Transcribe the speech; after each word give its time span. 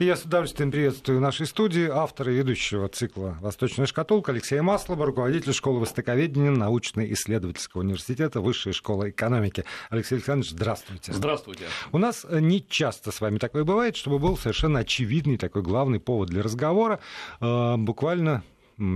И 0.00 0.06
я 0.06 0.16
с 0.16 0.24
удовольствием 0.24 0.72
приветствую 0.72 1.18
в 1.18 1.22
нашей 1.22 1.46
студии 1.46 1.88
автора 1.88 2.32
и 2.32 2.36
ведущего 2.36 2.88
цикла 2.88 3.38
«Восточная 3.40 3.86
шкатулка» 3.86 4.32
Алексея 4.32 4.60
Маслова, 4.60 5.06
руководитель 5.06 5.52
школы 5.52 5.78
востоковедения 5.78 6.50
научно-исследовательского 6.50 7.82
университета 7.82 8.40
Высшей 8.40 8.72
школы 8.72 9.10
экономики. 9.10 9.64
Алексей 9.90 10.16
Александрович, 10.16 10.50
здравствуйте. 10.50 11.12
Здравствуйте. 11.12 11.66
У 11.92 11.98
нас 11.98 12.26
не 12.28 12.66
часто 12.66 13.12
с 13.12 13.20
вами 13.20 13.38
такое 13.38 13.62
бывает, 13.62 13.94
чтобы 13.94 14.18
был 14.18 14.36
совершенно 14.36 14.80
очевидный 14.80 15.38
такой 15.38 15.62
главный 15.62 16.00
повод 16.00 16.28
для 16.28 16.42
разговора. 16.42 16.98
Э, 17.40 17.76
буквально 17.76 18.42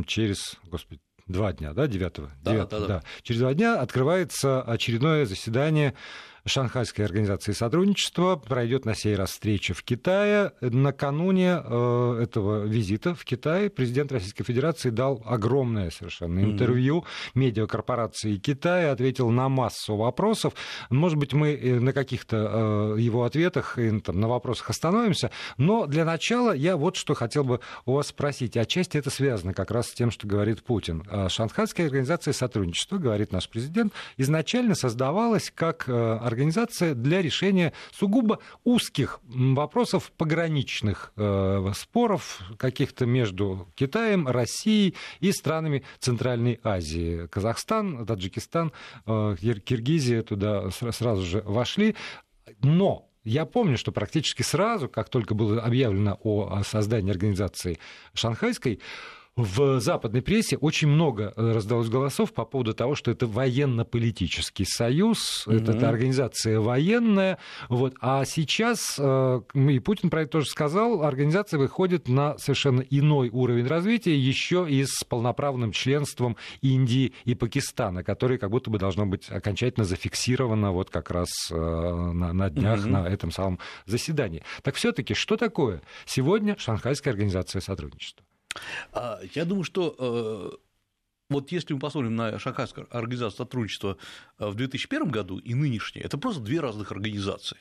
через, 0.06 0.56
господи, 0.64 1.00
два 1.28 1.52
дня, 1.52 1.74
да, 1.74 1.86
9 1.86 2.12
да, 2.42 2.52
9 2.52 2.68
да, 2.68 2.80
да. 2.80 2.86
да. 2.86 3.02
Через 3.22 3.40
два 3.40 3.54
дня 3.54 3.80
открывается 3.80 4.62
очередное 4.62 5.26
заседание 5.26 5.94
Шанхайской 6.48 7.04
организации 7.04 7.52
сотрудничества. 7.52 8.36
Пройдет 8.36 8.84
на 8.84 8.94
сей 8.94 9.14
раз 9.14 9.30
встреча 9.30 9.74
в 9.74 9.82
Китае. 9.82 10.52
Накануне 10.60 11.62
э, 11.62 12.20
этого 12.22 12.64
визита 12.64 13.14
в 13.14 13.24
Китай 13.24 13.70
президент 13.70 14.10
Российской 14.10 14.44
Федерации 14.44 14.90
дал 14.90 15.22
огромное 15.24 15.90
совершенно 15.90 16.40
интервью 16.40 17.04
медиакорпорации 17.34 18.36
Китая, 18.36 18.92
ответил 18.92 19.30
на 19.30 19.48
массу 19.48 19.96
вопросов. 19.96 20.54
Может 20.90 21.18
быть, 21.18 21.32
мы 21.32 21.54
э, 21.54 21.78
на 21.78 21.92
каких-то 21.92 22.94
э, 22.96 23.00
его 23.00 23.24
ответах 23.24 23.78
и 23.78 24.00
там, 24.00 24.18
на 24.18 24.28
вопросах 24.28 24.70
остановимся, 24.70 25.30
но 25.56 25.86
для 25.86 26.04
начала 26.04 26.52
я 26.52 26.76
вот 26.76 26.96
что 26.96 27.14
хотел 27.14 27.44
бы 27.44 27.60
у 27.84 27.92
вас 27.92 28.08
спросить. 28.08 28.56
Отчасти 28.56 28.96
это 28.96 29.10
связано 29.10 29.54
как 29.54 29.70
раз 29.70 29.88
с 29.88 29.94
тем, 29.94 30.10
что 30.10 30.26
говорит 30.26 30.62
Путин. 30.62 31.04
Шанхайская 31.28 31.86
организация 31.86 32.32
сотрудничества, 32.32 32.98
говорит 32.98 33.32
наш 33.32 33.48
президент, 33.48 33.92
изначально 34.16 34.74
создавалась 34.74 35.52
как 35.54 35.88
организация 35.88 36.37
организация 36.38 36.94
для 36.94 37.20
решения 37.20 37.72
сугубо 37.90 38.38
узких 38.62 39.18
вопросов 39.24 40.12
пограничных 40.16 41.12
э, 41.16 41.72
споров 41.74 42.40
каких-то 42.56 43.06
между 43.06 43.66
Китаем, 43.74 44.28
Россией 44.28 44.94
и 45.18 45.32
странами 45.32 45.82
Центральной 45.98 46.60
Азии. 46.62 47.26
Казахстан, 47.26 48.06
Таджикистан, 48.06 48.72
э, 49.06 49.34
Киргизия 49.64 50.22
туда 50.22 50.70
сразу 50.70 51.26
же 51.26 51.42
вошли. 51.44 51.96
Но 52.62 53.08
я 53.24 53.44
помню, 53.44 53.76
что 53.76 53.90
практически 53.90 54.42
сразу, 54.42 54.88
как 54.88 55.08
только 55.08 55.34
было 55.34 55.60
объявлено 55.60 56.20
о 56.22 56.62
создании 56.62 57.10
организации 57.10 57.80
шанхайской, 58.14 58.80
в 59.38 59.78
западной 59.78 60.20
прессе 60.20 60.56
очень 60.56 60.88
много 60.88 61.32
э, 61.36 61.52
раздалось 61.52 61.88
голосов 61.88 62.32
по 62.32 62.44
поводу 62.44 62.74
того, 62.74 62.96
что 62.96 63.12
это 63.12 63.28
военно-политический 63.28 64.64
союз, 64.64 65.46
mm-hmm. 65.46 65.62
это, 65.62 65.72
это 65.72 65.88
организация 65.88 66.58
военная. 66.58 67.38
Вот. 67.68 67.94
А 68.00 68.24
сейчас, 68.24 68.96
э, 68.98 69.40
и 69.54 69.78
Путин 69.78 70.10
про 70.10 70.22
это 70.22 70.32
тоже 70.32 70.46
сказал, 70.46 71.04
организация 71.04 71.58
выходит 71.58 72.08
на 72.08 72.36
совершенно 72.38 72.80
иной 72.80 73.28
уровень 73.28 73.68
развития, 73.68 74.18
еще 74.18 74.66
и 74.68 74.84
с 74.84 75.04
полноправным 75.04 75.70
членством 75.70 76.36
Индии 76.60 77.12
и 77.24 77.36
Пакистана, 77.36 78.02
которое 78.02 78.38
как 78.38 78.50
будто 78.50 78.70
бы 78.70 78.78
должно 78.78 79.06
быть 79.06 79.30
окончательно 79.30 79.84
зафиксировано 79.84 80.72
вот 80.72 80.90
как 80.90 81.12
раз 81.12 81.28
э, 81.52 81.54
на, 81.54 82.32
на 82.32 82.50
днях 82.50 82.80
mm-hmm. 82.80 82.90
на 82.90 83.06
этом 83.06 83.30
самом 83.30 83.60
заседании. 83.86 84.42
Так 84.62 84.74
все-таки, 84.74 85.14
что 85.14 85.36
такое 85.36 85.80
сегодня 86.06 86.56
Шанхайская 86.58 87.12
организация 87.12 87.60
сотрудничества? 87.60 88.27
А, 88.92 89.20
я 89.34 89.44
думаю, 89.44 89.64
что 89.64 89.94
э, 89.98 90.56
вот 91.30 91.52
если 91.52 91.74
мы 91.74 91.80
посмотрим 91.80 92.16
на 92.16 92.38
Шанхайскую 92.38 92.86
организацию 92.90 93.38
сотрудничества 93.38 93.98
э, 94.38 94.48
в 94.48 94.54
2001 94.54 95.10
году 95.10 95.38
и 95.38 95.54
нынешнее, 95.54 96.02
это 96.02 96.18
просто 96.18 96.40
две 96.40 96.60
разных 96.60 96.92
организации. 96.92 97.58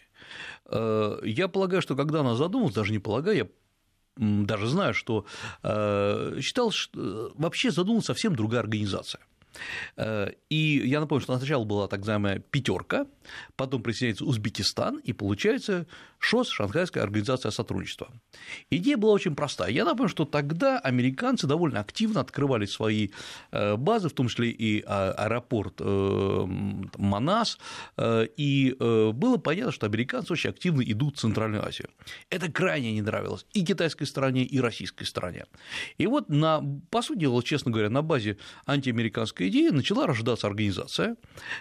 Э, 0.65 1.19
я 1.23 1.47
полагаю, 1.47 1.81
что 1.81 1.95
когда 1.95 2.21
она 2.21 2.35
задумалась, 2.35 2.75
даже 2.75 2.91
не 2.91 2.99
полагаю, 2.99 3.37
я 3.37 3.47
даже 4.19 4.65
знаю, 4.67 4.95
что 4.95 5.27
считал, 5.61 6.71
что 6.71 7.31
вообще 7.35 7.69
задумалась 7.69 8.05
совсем 8.05 8.35
другая 8.35 8.61
организация– 8.61 9.21
и 9.97 10.81
я 10.85 10.99
напомню, 10.99 11.21
что 11.21 11.37
сначала 11.37 11.63
была 11.63 11.87
так 11.87 11.99
называемая 11.99 12.39
пятерка, 12.39 13.07
потом 13.55 13.81
присоединяется 13.81 14.25
Узбекистан, 14.25 14.97
и 14.97 15.13
получается 15.13 15.85
ШОС, 16.19 16.49
Шанхайская 16.49 17.03
организация 17.03 17.51
сотрудничества. 17.51 18.11
Идея 18.69 18.97
была 18.97 19.13
очень 19.13 19.35
простая. 19.35 19.71
Я 19.71 19.85
напомню, 19.85 20.09
что 20.09 20.25
тогда 20.25 20.79
американцы 20.79 21.47
довольно 21.47 21.79
активно 21.79 22.21
открывали 22.21 22.65
свои 22.65 23.09
э, 23.51 23.75
базы, 23.75 24.09
в 24.09 24.13
том 24.13 24.27
числе 24.27 24.49
и 24.49 24.83
а, 24.85 25.11
аэропорт 25.11 25.75
э, 25.79 26.45
Манас, 26.97 27.57
и 27.97 28.75
было 28.79 29.37
понятно, 29.37 29.71
что 29.71 29.85
американцы 29.85 30.33
очень 30.33 30.49
активно 30.49 30.81
идут 30.81 31.17
в 31.17 31.19
Центральную 31.19 31.65
Азию. 31.65 31.89
Это 32.29 32.51
крайне 32.51 32.93
не 32.93 33.01
нравилось 33.01 33.45
и 33.53 33.63
китайской 33.63 34.05
стороне, 34.05 34.43
и 34.43 34.59
российской 34.59 35.05
стороне. 35.05 35.45
И 35.97 36.07
вот, 36.07 36.29
на, 36.29 36.63
по 36.89 37.01
сути 37.01 37.19
дела, 37.19 37.41
честно 37.43 37.71
говоря, 37.71 37.89
на 37.89 38.01
базе 38.01 38.37
антиамериканской 38.65 39.46
идеи 39.47 39.69
начала 39.69 40.07
рождаться 40.07 40.47
организация, 40.47 41.15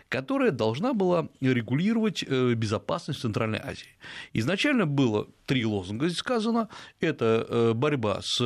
которая 0.09 0.51
должна 0.51 0.93
была 0.93 1.29
регулировать 1.41 2.25
э, 2.27 2.55
безопасность 2.55 3.21
в 3.21 3.23
Центральной 3.23 3.59
Азии. 3.59 3.97
Изначально 4.33 4.87
было 4.87 5.29
три 5.47 5.65
лозунга 5.65 6.09
здесь 6.09 6.19
сказано. 6.19 6.69
Это 7.01 7.47
э, 7.49 7.73
борьба 7.75 8.21
с 8.23 8.41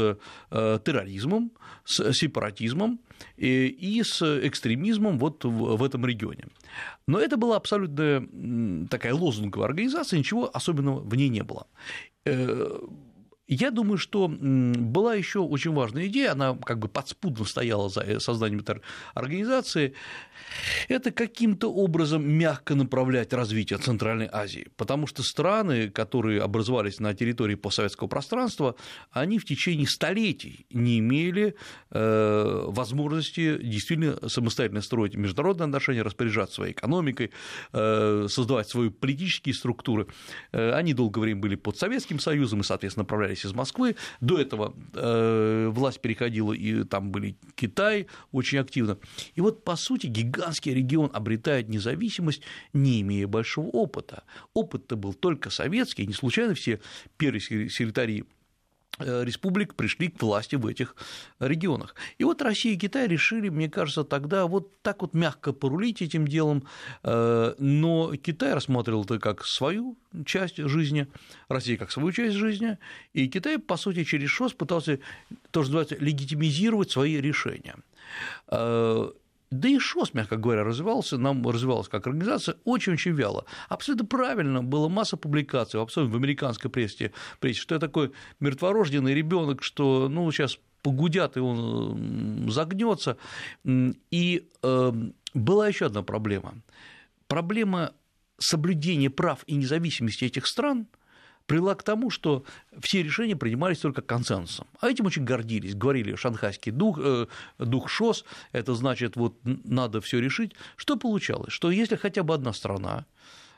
э, 0.50 0.78
терроризмом, 0.84 1.52
с 1.84 2.12
сепаратизмом 2.12 3.00
и 3.36 4.02
с 4.04 4.22
экстремизмом 4.46 5.18
вот 5.18 5.44
в 5.44 5.82
этом 5.82 6.06
регионе. 6.06 6.46
Но 7.06 7.18
это 7.18 7.36
была 7.36 7.56
абсолютно 7.56 8.26
такая 8.88 9.14
лозунговая 9.14 9.68
организация, 9.68 10.18
ничего 10.18 10.50
особенного 10.54 11.00
в 11.00 11.14
ней 11.14 11.28
не 11.28 11.42
было. 11.42 11.66
Я 13.50 13.72
думаю, 13.72 13.98
что 13.98 14.28
была 14.28 15.16
еще 15.16 15.40
очень 15.40 15.72
важная 15.72 16.06
идея, 16.06 16.32
она 16.32 16.56
как 16.64 16.78
бы 16.78 16.86
подспудно 16.86 17.44
стояла 17.44 17.88
за 17.88 18.02
э, 18.02 18.20
созданием 18.20 18.60
этой 18.60 18.80
организации, 19.12 19.94
это 20.86 21.10
каким-то 21.10 21.72
образом 21.72 22.30
мягко 22.30 22.76
направлять 22.76 23.32
развитие 23.32 23.80
Центральной 23.80 24.28
Азии, 24.30 24.68
потому 24.76 25.08
что 25.08 25.24
страны, 25.24 25.90
которые 25.90 26.42
образовались 26.42 27.00
на 27.00 27.12
территории 27.12 27.56
постсоветского 27.56 28.06
пространства, 28.06 28.76
они 29.10 29.40
в 29.40 29.44
течение 29.44 29.88
столетий 29.88 30.66
не 30.70 31.00
имели 31.00 31.56
э, 31.90 32.64
возможности 32.68 33.58
действительно 33.60 34.28
самостоятельно 34.28 34.80
строить 34.80 35.16
международные 35.16 35.64
отношения, 35.64 36.02
распоряжаться 36.02 36.54
своей 36.56 36.72
экономикой, 36.72 37.32
э, 37.72 38.26
создавать 38.30 38.68
свои 38.68 38.90
политические 38.90 39.56
структуры. 39.56 40.06
Они 40.52 40.94
долгое 40.94 41.22
время 41.22 41.40
были 41.40 41.56
под 41.56 41.76
Советским 41.76 42.20
Союзом 42.20 42.60
и, 42.60 42.62
соответственно, 42.62 43.02
направлялись 43.02 43.39
из 43.44 43.52
Москвы. 43.52 43.96
До 44.20 44.38
этого 44.38 44.74
власть 45.70 46.00
переходила, 46.00 46.52
и 46.52 46.84
там 46.84 47.10
были 47.10 47.36
Китай 47.54 48.06
очень 48.32 48.58
активно. 48.58 48.98
И 49.34 49.40
вот, 49.40 49.64
по 49.64 49.76
сути, 49.76 50.06
гигантский 50.06 50.74
регион 50.74 51.10
обретает 51.12 51.68
независимость, 51.68 52.42
не 52.72 53.00
имея 53.00 53.26
большого 53.26 53.66
опыта. 53.68 54.24
Опыт-то 54.54 54.96
был 54.96 55.14
только 55.14 55.50
советский, 55.50 56.06
не 56.06 56.14
случайно 56.14 56.54
все 56.54 56.80
первые 57.16 57.40
секретари 57.40 58.20
э, 58.20 58.24
республик 59.00 59.74
пришли 59.74 60.08
к 60.08 60.22
власти 60.22 60.56
в 60.56 60.66
этих 60.66 60.94
регионах. 61.38 61.94
И 62.18 62.24
вот 62.24 62.42
Россия 62.42 62.74
и 62.74 62.76
Китай 62.76 63.08
решили, 63.08 63.48
мне 63.48 63.68
кажется, 63.68 64.04
тогда 64.04 64.46
вот 64.46 64.82
так 64.82 65.02
вот 65.02 65.14
мягко 65.14 65.52
порулить 65.52 66.02
этим 66.02 66.26
делом, 66.26 66.64
э, 67.02 67.54
но 67.58 68.14
Китай 68.16 68.54
рассматривал 68.54 69.04
это 69.04 69.18
как 69.18 69.44
свою 69.44 69.98
часть 70.24 70.56
жизни, 70.58 71.06
Россия 71.48 71.76
как 71.76 71.90
свою 71.90 72.12
часть 72.12 72.36
жизни, 72.36 72.78
и 73.12 73.28
Китай, 73.28 73.58
по 73.58 73.76
сути, 73.76 74.04
через 74.04 74.30
ШОС 74.30 74.54
пытался, 74.54 74.98
тоже 75.50 75.68
называется, 75.70 75.96
легитимизировать 75.96 76.90
свои 76.90 77.20
решения. 77.20 77.76
Да 79.50 79.68
и 79.68 79.78
ШОС, 79.78 80.14
мягко 80.14 80.36
говоря, 80.36 80.62
развивался, 80.62 81.18
нам 81.18 81.46
развивалась 81.48 81.88
как 81.88 82.06
организация 82.06 82.56
очень-очень 82.64 83.12
вяло. 83.12 83.44
Абсолютно 83.68 84.06
правильно, 84.06 84.62
было 84.62 84.88
масса 84.88 85.16
публикаций, 85.16 85.82
абсолютно 85.82 86.14
в 86.14 86.18
американской 86.18 86.70
прессе, 86.70 87.12
прессе 87.40 87.60
что 87.60 87.74
я 87.74 87.80
такой 87.80 88.12
мертворожденный 88.38 89.12
ребенок, 89.12 89.64
что 89.64 90.08
ну, 90.08 90.30
сейчас 90.30 90.58
погудят, 90.82 91.36
и 91.36 91.40
он 91.40 92.48
загнется. 92.48 93.16
И 93.64 94.48
э, 94.62 94.92
была 95.34 95.68
еще 95.68 95.86
одна 95.86 96.02
проблема. 96.04 96.54
Проблема 97.26 97.92
соблюдения 98.38 99.10
прав 99.10 99.42
и 99.46 99.56
независимости 99.56 100.24
этих 100.24 100.46
стран– 100.46 100.86
привела 101.50 101.74
к 101.74 101.82
тому, 101.82 102.10
что 102.10 102.44
все 102.78 103.02
решения 103.02 103.34
принимались 103.34 103.78
только 103.78 104.02
консенсусом. 104.02 104.68
А 104.78 104.88
этим 104.88 105.06
очень 105.06 105.24
гордились. 105.24 105.74
Говорили, 105.74 106.14
шанхайский 106.14 106.70
дух, 106.70 107.00
э, 107.02 107.26
дух 107.58 107.88
ШОС, 107.88 108.24
это 108.52 108.76
значит, 108.76 109.16
вот 109.16 109.34
надо 109.42 110.00
все 110.00 110.20
решить. 110.20 110.52
Что 110.76 110.96
получалось? 110.96 111.52
Что 111.52 111.72
если 111.72 111.96
хотя 111.96 112.22
бы 112.22 112.34
одна 112.34 112.52
страна, 112.52 113.04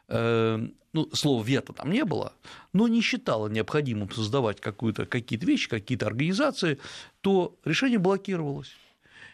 э, 0.09 0.67
ну, 0.95 1.11
слова 1.13 1.45
вето 1.45 1.75
там 1.75 1.91
не 1.91 2.07
было, 2.07 2.33
но 2.73 2.89
не 2.89 3.03
считала 3.03 3.49
необходимым 3.49 4.11
создавать 4.11 4.59
какие-то 4.63 5.45
вещи, 5.45 5.69
какие-то 5.69 6.07
организации, 6.07 6.79
то 7.21 7.59
решение 7.67 7.99
блокировалось. 7.99 8.75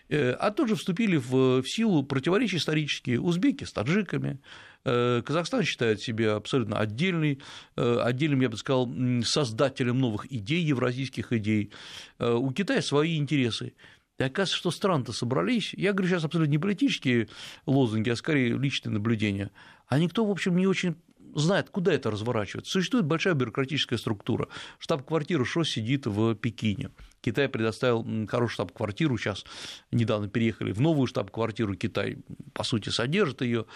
Э, 0.09 0.33
а 0.33 0.51
тут 0.51 0.69
же 0.69 0.75
вступили 0.75 1.17
в, 1.17 1.63
в 1.63 1.69
силу 1.69 2.03
противоречия 2.03 2.57
исторические 2.57 3.21
узбеки 3.21 3.63
с 3.63 3.73
таджиками, 3.73 4.41
Казахстан 4.85 5.63
считает 5.65 6.01
себя 6.01 6.37
абсолютно 6.37 6.79
отдельный, 6.79 7.41
отдельным, 7.77 8.41
я 8.41 8.49
бы 8.49 8.57
сказал, 8.57 8.91
создателем 9.25 9.99
новых 9.99 10.33
идей, 10.33 10.63
евразийских 10.63 11.33
идей. 11.33 11.73
У 12.19 12.51
Китая 12.53 12.81
свои 12.81 13.19
интересы. 13.19 13.75
И 14.19 14.23
оказывается, 14.25 14.57
что 14.57 14.71
страны-то 14.73 15.13
собрались, 15.13 15.75
я 15.75 15.93
говорю 15.93 16.09
сейчас 16.09 16.25
абсолютно 16.25 16.51
не 16.51 16.59
политические 16.59 17.29
лозунги, 17.67 18.11
а 18.11 18.17
скорее 18.17 18.57
личные 18.59 18.93
наблюдения, 18.93 19.53
а 19.87 19.99
никто, 19.99 20.25
в 20.25 20.31
общем, 20.31 20.57
не 20.57 20.67
очень 20.67 20.97
знает, 21.35 21.71
куда 21.71 21.93
это 21.93 22.11
разворачивается. 22.11 22.73
Существует 22.73 23.07
большая 23.07 23.35
бюрократическая 23.35 23.99
структура. 23.99 24.49
Штаб-квартира 24.79 25.45
ШОС 25.45 25.71
сидит 25.71 26.07
в 26.07 26.35
Пекине. 26.35 26.91
Китай 27.21 27.49
предоставил 27.49 28.05
хорошую 28.27 28.55
штаб-квартиру, 28.55 29.19
сейчас 29.19 29.45
недавно 29.91 30.29
переехали 30.29 30.73
в 30.73 30.81
новую 30.81 31.07
штаб-квартиру, 31.07 31.75
Китай, 31.75 32.19
по 32.53 32.65
сути, 32.65 32.91
содержит 32.91 33.43
ее. 33.43 33.67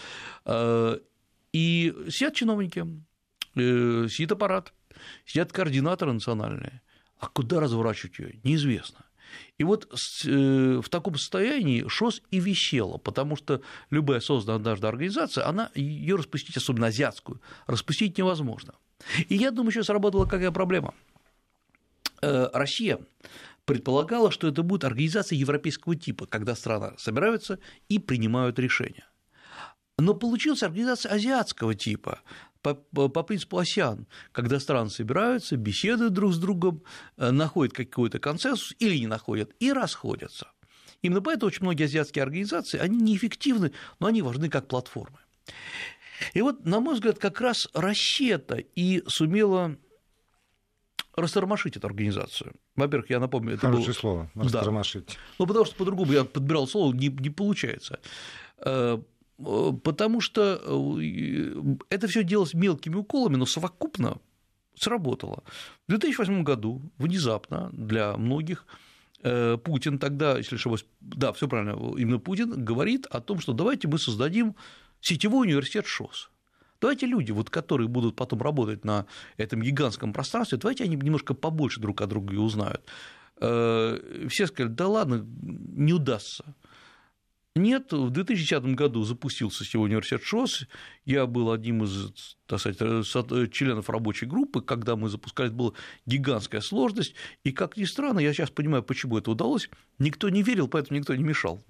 Э, 0.44 0.98
и 1.52 1.94
сидят 2.08 2.34
чиновники, 2.34 2.86
э, 3.54 4.06
сидит 4.08 4.32
аппарат, 4.32 4.72
сидят 5.26 5.52
координаторы 5.52 6.12
национальные. 6.12 6.82
А 7.18 7.28
куда 7.28 7.60
разворачивать 7.60 8.18
ее, 8.18 8.40
неизвестно. 8.42 9.04
И 9.58 9.64
вот 9.64 9.92
э, 10.24 10.80
в 10.82 10.88
таком 10.88 11.16
состоянии 11.16 11.86
ШОС 11.86 12.22
и 12.30 12.40
висело, 12.40 12.98
потому 12.98 13.36
что 13.36 13.62
любая 13.90 14.20
созданная 14.20 14.56
однажды 14.56 14.86
организация, 14.86 15.46
она 15.46 15.70
ее 15.74 16.16
распустить, 16.16 16.56
особенно 16.56 16.88
азиатскую, 16.88 17.40
распустить 17.66 18.18
невозможно. 18.18 18.74
И 19.28 19.34
я 19.36 19.50
думаю, 19.50 19.70
еще 19.70 19.84
сработала 19.84 20.26
какая 20.26 20.50
проблема. 20.50 20.94
Э, 22.22 22.48
Россия 22.52 22.98
предполагала, 23.64 24.30
что 24.30 24.48
это 24.48 24.62
будет 24.62 24.84
организация 24.84 25.36
европейского 25.36 25.96
типа, 25.96 26.26
когда 26.26 26.54
страны 26.54 26.94
собираются 26.98 27.58
и 27.88 27.98
принимают 27.98 28.58
решения. 28.58 29.06
Но 29.98 30.14
получилась 30.14 30.62
организация 30.62 31.12
азиатского 31.12 31.74
типа, 31.74 32.20
по, 32.62 32.74
по 33.08 33.22
принципу 33.22 33.58
ОСИАН, 33.58 34.06
когда 34.32 34.60
страны 34.60 34.90
собираются, 34.90 35.56
беседуют 35.56 36.12
друг 36.12 36.32
с 36.32 36.38
другом, 36.38 36.82
э, 37.16 37.30
находят 37.30 37.74
какой-то 37.74 38.18
консенсус 38.18 38.74
или 38.78 38.96
не 38.98 39.06
находят 39.06 39.52
и 39.58 39.72
расходятся. 39.72 40.48
Именно 41.02 41.20
поэтому 41.20 41.48
очень 41.48 41.62
многие 41.62 41.84
азиатские 41.84 42.22
организации, 42.22 42.78
они 42.78 42.96
неэффективны, 42.98 43.72
но 43.98 44.06
они 44.06 44.22
важны 44.22 44.48
как 44.48 44.68
платформы. 44.68 45.18
И 46.34 46.40
вот, 46.40 46.64
на 46.64 46.78
мой 46.78 46.94
взгляд, 46.94 47.18
как 47.18 47.40
раз 47.40 47.68
Россия-то 47.74 48.56
и 48.56 49.02
сумела 49.08 49.76
растормошить 51.16 51.76
эту 51.76 51.88
организацию. 51.88 52.54
Во-первых, 52.76 53.10
я 53.10 53.18
напомню, 53.18 53.54
это 53.54 53.66
Хорошее 53.66 53.86
было... 53.86 53.94
слово, 53.94 54.30
растормошить. 54.34 55.06
Да. 55.08 55.14
Ну, 55.40 55.46
потому 55.46 55.64
что 55.64 55.74
по-другому 55.74 56.12
я 56.12 56.24
подбирал 56.24 56.66
слово, 56.68 56.94
не, 56.94 57.08
не 57.08 57.30
получается. 57.30 57.98
Э, 59.44 59.72
потому 59.82 60.20
что 60.20 60.60
э, 60.62 61.76
это 61.90 62.06
все 62.06 62.22
делалось 62.24 62.54
мелкими 62.54 62.96
уколами, 62.96 63.36
но 63.36 63.46
совокупно 63.46 64.18
сработало. 64.74 65.42
В 65.86 65.90
2008 65.90 66.42
году 66.44 66.82
внезапно 66.98 67.70
для 67.72 68.16
многих 68.16 68.66
э, 69.22 69.58
Путин 69.58 69.98
тогда, 69.98 70.38
если 70.38 70.56
ошибаюсь, 70.56 70.86
да, 71.00 71.32
все 71.32 71.48
правильно, 71.48 71.72
именно 71.96 72.18
Путин 72.18 72.64
говорит 72.64 73.06
о 73.06 73.20
том, 73.20 73.40
что 73.40 73.52
давайте 73.52 73.88
мы 73.88 73.98
создадим 73.98 74.54
сетевой 75.00 75.46
университет 75.46 75.86
ШОС. 75.86 76.30
Давайте 76.80 77.06
люди, 77.06 77.30
вот, 77.30 77.48
которые 77.48 77.86
будут 77.86 78.16
потом 78.16 78.42
работать 78.42 78.84
на 78.84 79.06
этом 79.36 79.62
гигантском 79.62 80.12
пространстве, 80.12 80.58
давайте 80.58 80.84
они 80.84 80.96
немножко 80.96 81.32
побольше 81.32 81.80
друг 81.80 82.00
о 82.00 82.06
друге 82.06 82.38
узнают. 82.38 82.82
Все 83.36 84.46
сказали, 84.46 84.72
да 84.72 84.88
ладно, 84.88 85.24
не 85.42 85.92
удастся. 85.92 86.44
Нет, 87.54 87.92
в 87.92 88.08
2010 88.08 88.74
году 88.74 89.04
запустился 89.04 89.64
сегодня 89.64 89.96
университет 89.96 90.22
ШОС. 90.22 90.66
Я 91.04 91.26
был 91.26 91.52
одним 91.52 91.84
из 91.84 92.36
так 92.46 92.60
сказать, 92.60 93.52
членов 93.52 93.90
рабочей 93.90 94.26
группы, 94.26 94.62
когда 94.62 94.96
мы 94.96 95.10
запускали, 95.10 95.48
это 95.48 95.56
была 95.56 95.72
гигантская 96.06 96.62
сложность. 96.62 97.14
И, 97.44 97.52
как 97.52 97.76
ни 97.76 97.84
странно, 97.84 98.20
я 98.20 98.32
сейчас 98.32 98.50
понимаю, 98.50 98.82
почему 98.82 99.18
это 99.18 99.30
удалось. 99.30 99.68
Никто 99.98 100.30
не 100.30 100.42
верил, 100.42 100.66
поэтому 100.66 100.98
никто 100.98 101.14
не 101.14 101.22
мешал. 101.22 101.62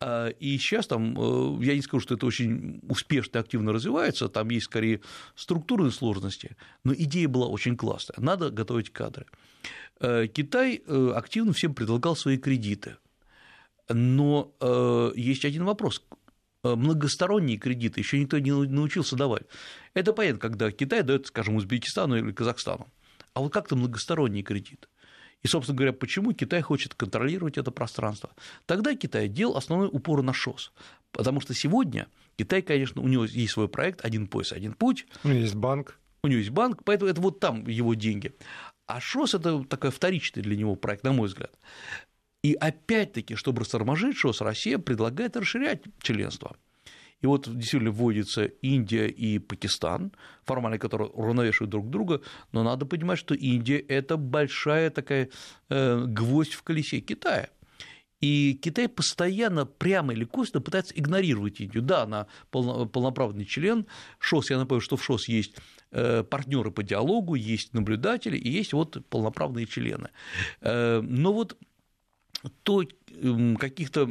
А, 0.00 0.28
и 0.28 0.58
сейчас 0.58 0.86
там, 0.86 1.16
э, 1.16 1.64
я 1.64 1.74
не 1.74 1.82
скажу, 1.82 2.00
что 2.00 2.14
это 2.14 2.26
очень 2.26 2.80
успешно 2.88 3.38
и 3.38 3.40
активно 3.40 3.72
развивается, 3.72 4.28
там 4.28 4.50
есть 4.50 4.66
скорее 4.66 5.00
структурные 5.36 5.92
сложности, 5.92 6.56
но 6.82 6.92
идея 6.92 7.28
была 7.28 7.46
очень 7.46 7.76
классная. 7.76 8.16
Надо 8.18 8.50
готовить 8.50 8.90
кадры. 8.90 9.26
Э, 10.00 10.26
Китай 10.26 10.82
э, 10.84 11.12
активно 11.14 11.52
всем 11.52 11.74
предлагал 11.74 12.16
свои 12.16 12.36
кредиты. 12.36 12.96
Но 13.88 14.54
э, 14.60 15.12
есть 15.16 15.44
один 15.44 15.64
вопрос. 15.64 16.02
Э, 16.64 16.74
многосторонние 16.74 17.58
кредиты 17.58 18.00
еще 18.00 18.18
никто 18.18 18.38
не 18.38 18.52
научился 18.52 19.16
давать. 19.16 19.42
Это 19.94 20.12
понятно, 20.12 20.40
когда 20.40 20.70
Китай 20.70 21.02
дает, 21.02 21.26
скажем, 21.26 21.56
Узбекистану 21.56 22.16
или 22.16 22.32
Казахстану. 22.32 22.88
А 23.34 23.40
вот 23.40 23.52
как-то 23.52 23.76
многосторонний 23.76 24.42
кредит. 24.42 24.88
И, 25.42 25.48
собственно 25.48 25.76
говоря, 25.76 25.92
почему 25.92 26.32
Китай 26.32 26.60
хочет 26.60 26.94
контролировать 26.94 27.58
это 27.58 27.72
пространство? 27.72 28.30
Тогда 28.66 28.94
Китай 28.94 29.28
делал 29.28 29.56
основной 29.56 29.88
упор 29.88 30.22
на 30.22 30.32
ШОС. 30.32 30.72
Потому 31.10 31.40
что 31.40 31.52
сегодня 31.52 32.06
Китай, 32.36 32.62
конечно, 32.62 33.02
у 33.02 33.08
него 33.08 33.24
есть 33.24 33.52
свой 33.52 33.68
проект 33.68 34.04
«Один 34.04 34.28
пояс, 34.28 34.52
один 34.52 34.72
путь». 34.72 35.06
У 35.24 35.28
него 35.28 35.40
есть 35.40 35.54
банк. 35.54 35.98
У 36.22 36.28
него 36.28 36.38
есть 36.38 36.50
банк, 36.50 36.84
поэтому 36.84 37.10
это 37.10 37.20
вот 37.20 37.40
там 37.40 37.66
его 37.66 37.94
деньги. 37.94 38.32
А 38.86 39.00
ШОС– 39.00 39.34
это 39.34 39.64
такой 39.64 39.90
вторичный 39.90 40.42
для 40.42 40.56
него 40.56 40.76
проект, 40.76 41.02
на 41.02 41.12
мой 41.12 41.26
взгляд. 41.26 41.52
И 42.42 42.54
опять-таки, 42.54 43.36
чтобы 43.36 43.60
растормошить 43.60 44.16
ШОС, 44.16 44.40
Россия 44.40 44.78
предлагает 44.78 45.36
расширять 45.36 45.82
членство. 46.00 46.56
И 47.20 47.26
вот 47.26 47.48
действительно 47.48 47.92
вводится 47.92 48.44
Индия 48.44 49.06
и 49.06 49.38
Пакистан, 49.38 50.12
формально 50.44 50.78
которые 50.78 51.08
уравновешивают 51.08 51.70
друг 51.70 51.88
друга, 51.88 52.20
но 52.50 52.64
надо 52.64 52.84
понимать, 52.84 53.18
что 53.18 53.34
Индия– 53.34 53.78
это 53.88 54.16
большая 54.16 54.90
такая 54.90 55.28
э, 55.68 56.04
гвоздь 56.04 56.54
в 56.54 56.64
колесе 56.64 57.00
Китая. 57.00 57.48
И 58.20 58.58
Китай 58.62 58.88
постоянно, 58.88 59.66
прямо 59.66 60.12
или 60.12 60.24
косвенно 60.24 60.62
пытается 60.62 60.94
игнорировать 60.94 61.60
Индию. 61.60 61.82
Да, 61.82 62.02
она 62.02 62.28
полноправный 62.50 63.44
член 63.44 63.86
ШОС. 64.20 64.50
Я 64.50 64.58
напомню, 64.58 64.80
что 64.80 64.96
в 64.96 65.04
ШОС 65.04 65.28
есть 65.28 65.56
э, 65.90 66.22
партнеры 66.22 66.70
по 66.70 66.84
диалогу, 66.84 67.34
есть 67.34 67.74
наблюдатели 67.74 68.36
и 68.36 68.48
есть 68.48 68.72
вот 68.72 69.04
полноправные 69.08 69.66
члены. 69.66 70.10
Э, 70.60 71.00
но 71.00 71.32
вот 71.32 71.56
то 72.62 72.82
каких-то 73.58 74.06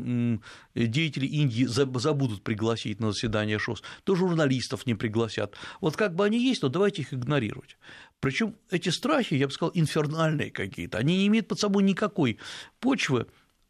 деятелей 0.75 1.27
Индии 1.27 1.65
забудут 1.65 2.43
пригласить 2.43 2.99
на 2.99 3.11
заседание 3.11 3.59
ШОС, 3.59 3.83
то 4.03 4.15
журналистов 4.15 4.85
не 4.85 4.95
пригласят. 4.95 5.55
Вот 5.81 5.97
как 5.97 6.15
бы 6.15 6.25
они 6.25 6.39
есть, 6.39 6.61
но 6.61 6.69
давайте 6.69 7.01
их 7.01 7.13
игнорировать. 7.13 7.77
Причем 8.19 8.55
эти 8.69 8.89
страхи, 8.89 9.33
я 9.33 9.47
бы 9.47 9.53
сказал, 9.53 9.71
инфернальные 9.73 10.51
какие-то, 10.51 10.97
они 10.97 11.17
не 11.17 11.27
имеют 11.27 11.47
под 11.47 11.59
собой 11.59 11.83
никакой 11.83 12.37
почвы, 12.79 13.27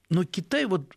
но 0.09 0.25
Китай 0.25 0.65
вот 0.65 0.93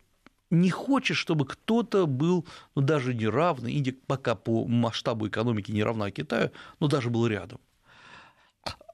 не 0.51 0.69
хочет, 0.69 1.17
чтобы 1.17 1.45
кто-то 1.45 2.05
был, 2.05 2.45
ну, 2.75 2.81
даже 2.81 3.13
не 3.13 3.27
равный, 3.27 3.73
Индия 3.73 3.93
пока 3.93 4.35
по 4.35 4.67
масштабу 4.67 5.27
экономики 5.27 5.71
не 5.71 5.83
равна 5.83 6.11
Китаю, 6.11 6.51
но 6.79 6.87
даже 6.87 7.09
был 7.09 7.25
рядом. 7.27 7.59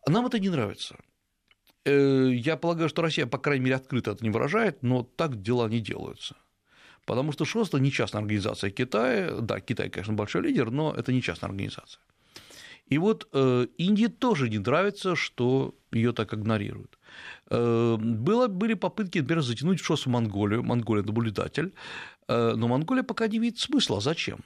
Нам 0.08 0.25
это 0.25 0.40
не 0.40 0.50
нравится. 0.50 0.96
Э, 1.86 2.30
я 2.34 2.58
полагаю, 2.58 2.90
что 2.90 3.02
Россия, 3.02 3.26
по 3.26 3.38
крайней 3.38 3.66
мере, 3.66 3.76
открыто 3.76 4.12
это 4.12 4.24
не 4.24 4.30
выражает, 4.30 4.84
но 4.84 5.04
так 5.04 5.42
дела 5.42 5.68
не 5.68 5.80
делаются. 5.80 6.36
Потому 7.06 7.32
что 7.32 7.46
ШОС– 7.46 7.74
не 7.74 7.92
частная 7.92 8.22
организация 8.22 8.70
Китая. 8.70 9.42
Да, 9.42 9.60
Китай, 9.60 9.90
конечно, 9.90 10.14
большой 10.14 10.44
лидер, 10.44 10.70
но 10.70 10.94
это 10.94 11.12
не 11.12 11.22
частная 11.22 11.50
организация. 11.50 12.02
И 12.86 12.98
вот 12.98 13.28
э, 13.34 13.68
Индии 13.78 14.08
тоже 14.08 14.50
не 14.50 14.60
нравится, 14.60 15.16
что 15.16 15.74
ее 15.92 16.12
так 16.12 16.34
игнорируют. 16.34 17.00
Э, 17.50 17.98
было, 18.00 18.48
были 18.48 18.76
попытки, 18.76 19.20
например, 19.20 19.42
затянуть 19.42 19.80
ШОС 19.80 20.06
в 20.06 20.10
Монголию, 20.10 20.64
Монголия– 20.64 21.04
наблюдатель, 21.06 21.74
но 22.28 22.68
Монголия 22.68 23.04
пока 23.04 23.28
не 23.28 23.40
видит 23.40 23.60
смысла, 23.60 23.98
а 23.98 24.02
зачем? 24.02 24.40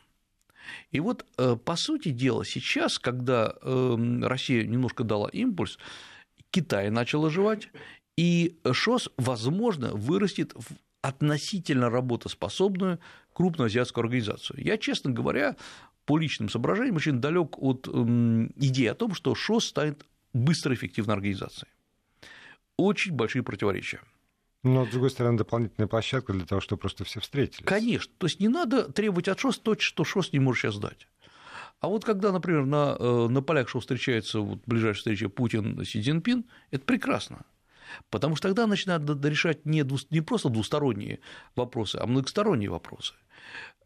И 0.92 1.00
вот, 1.00 1.24
по 1.36 1.76
сути 1.76 2.10
дела, 2.10 2.44
сейчас, 2.44 2.98
когда 2.98 3.54
Россия 3.62 4.66
немножко 4.66 5.04
дала 5.04 5.30
импульс, 5.30 5.78
Китай 6.56 6.90
начал 6.90 7.26
оживать, 7.26 7.68
и 8.16 8.58
ШОС, 8.72 9.10
возможно, 9.18 9.92
вырастет 9.92 10.54
в 10.56 10.68
относительно 11.02 11.90
работоспособную 11.90 13.00
крупную 13.34 13.66
азиатскую 13.66 14.04
организацию. 14.04 14.64
Я, 14.64 14.78
честно 14.78 15.12
говоря, 15.12 15.58
по 16.06 16.18
личным 16.18 16.48
соображениям 16.48 16.96
очень 16.96 17.20
далек 17.20 17.58
от 17.62 17.90
идеи 17.90 18.86
о 18.86 18.96
том, 18.96 19.14
что 19.14 19.36
ШОС 19.36 19.66
станет 19.66 20.06
быстрой 20.32 20.78
эффективной 20.78 21.16
организацией. 21.16 21.70
Очень 22.78 23.14
большие 23.16 23.44
противоречия. 23.44 24.00
Но, 24.64 24.86
с 24.86 24.90
другой 24.90 25.10
стороны, 25.10 25.38
дополнительная 25.38 25.90
площадка 25.90 26.32
для 26.32 26.46
того, 26.46 26.62
чтобы 26.62 26.80
просто 26.80 27.04
все 27.04 27.20
встретились. 27.20 27.66
Конечно. 27.66 28.14
То 28.18 28.28
есть 28.28 28.40
не 28.40 28.48
надо 28.48 28.92
требовать 28.92 29.28
от 29.28 29.40
ШОС 29.40 29.60
то, 29.60 29.78
что 29.78 30.06
ШОС 30.06 30.32
не 30.32 30.40
может 30.40 30.62
сейчас 30.62 30.78
дать. 30.78 31.08
А 31.80 31.88
вот 31.88 32.04
когда, 32.04 32.32
например, 32.32 32.66
на, 32.66 32.96
э, 32.98 33.28
на 33.30 33.42
полях 33.42 33.70
шоу 33.70 33.82
встречается 33.82 34.40
вот, 34.40 34.60
ближайшая 34.66 35.00
встреча 35.00 35.30
Путин-Си 35.30 36.02
Цзиньпин, 36.02 36.46
это 36.72 36.84
прекрасно. 36.86 37.46
Потому 38.10 38.36
что 38.36 38.48
тогда 38.48 38.68
начинают 38.68 39.04
решать 39.26 39.66
не, 39.66 39.86
не 40.10 40.22
просто 40.22 40.50
двусторонние 40.50 41.20
вопросы, 41.56 41.98
а 41.98 42.08
многосторонние 42.08 42.70
вопросы. 42.70 43.14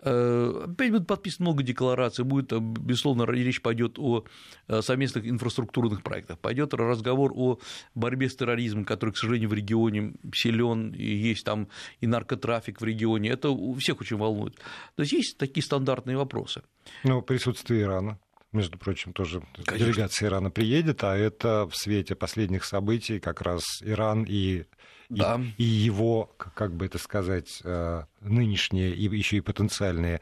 Э, 0.01 0.65
опять 0.65 0.91
будет 0.91 1.07
подписано 1.07 1.49
много 1.49 1.63
деклараций, 1.63 2.23
будет, 2.23 2.53
э, 2.53 2.59
безусловно, 2.59 3.23
речь 3.23 3.61
пойдет 3.61 3.99
о 3.99 4.23
э, 4.67 4.81
совместных 4.81 5.27
инфраструктурных 5.27 6.03
проектах, 6.03 6.39
пойдет 6.39 6.73
разговор 6.73 7.33
о 7.35 7.59
борьбе 7.95 8.29
с 8.29 8.35
терроризмом, 8.35 8.85
который, 8.85 9.11
к 9.11 9.17
сожалению, 9.17 9.49
в 9.49 9.53
регионе 9.53 10.13
силен, 10.33 10.91
и 10.91 11.03
есть 11.03 11.43
там 11.43 11.67
и 11.99 12.07
наркотрафик 12.07 12.79
в 12.79 12.85
регионе, 12.85 13.29
это 13.29 13.49
у 13.49 13.73
всех 13.75 13.99
очень 13.99 14.17
волнует. 14.17 14.55
То 14.95 15.01
есть 15.01 15.11
есть 15.11 15.37
такие 15.37 15.63
стандартные 15.63 16.15
вопросы. 16.15 16.61
Ну, 17.03 17.21
присутствие 17.21 17.81
Ирана 17.81 18.19
между 18.51 18.77
прочим, 18.77 19.13
тоже 19.13 19.43
Конечно. 19.65 19.77
делегация 19.77 20.29
Ирана 20.29 20.49
приедет, 20.49 21.03
а 21.03 21.15
это 21.15 21.67
в 21.67 21.75
свете 21.75 22.15
последних 22.15 22.63
событий 22.63 23.19
как 23.19 23.41
раз 23.41 23.63
Иран 23.81 24.25
и 24.27 24.65
да. 25.09 25.41
и, 25.57 25.63
и 25.63 25.65
его, 25.65 26.31
как 26.37 26.73
бы 26.73 26.85
это 26.85 26.97
сказать, 26.97 27.61
э, 27.63 28.03
нынешние 28.21 28.93
и 28.93 29.03
еще 29.03 29.37
и 29.37 29.41
потенциальные 29.41 30.21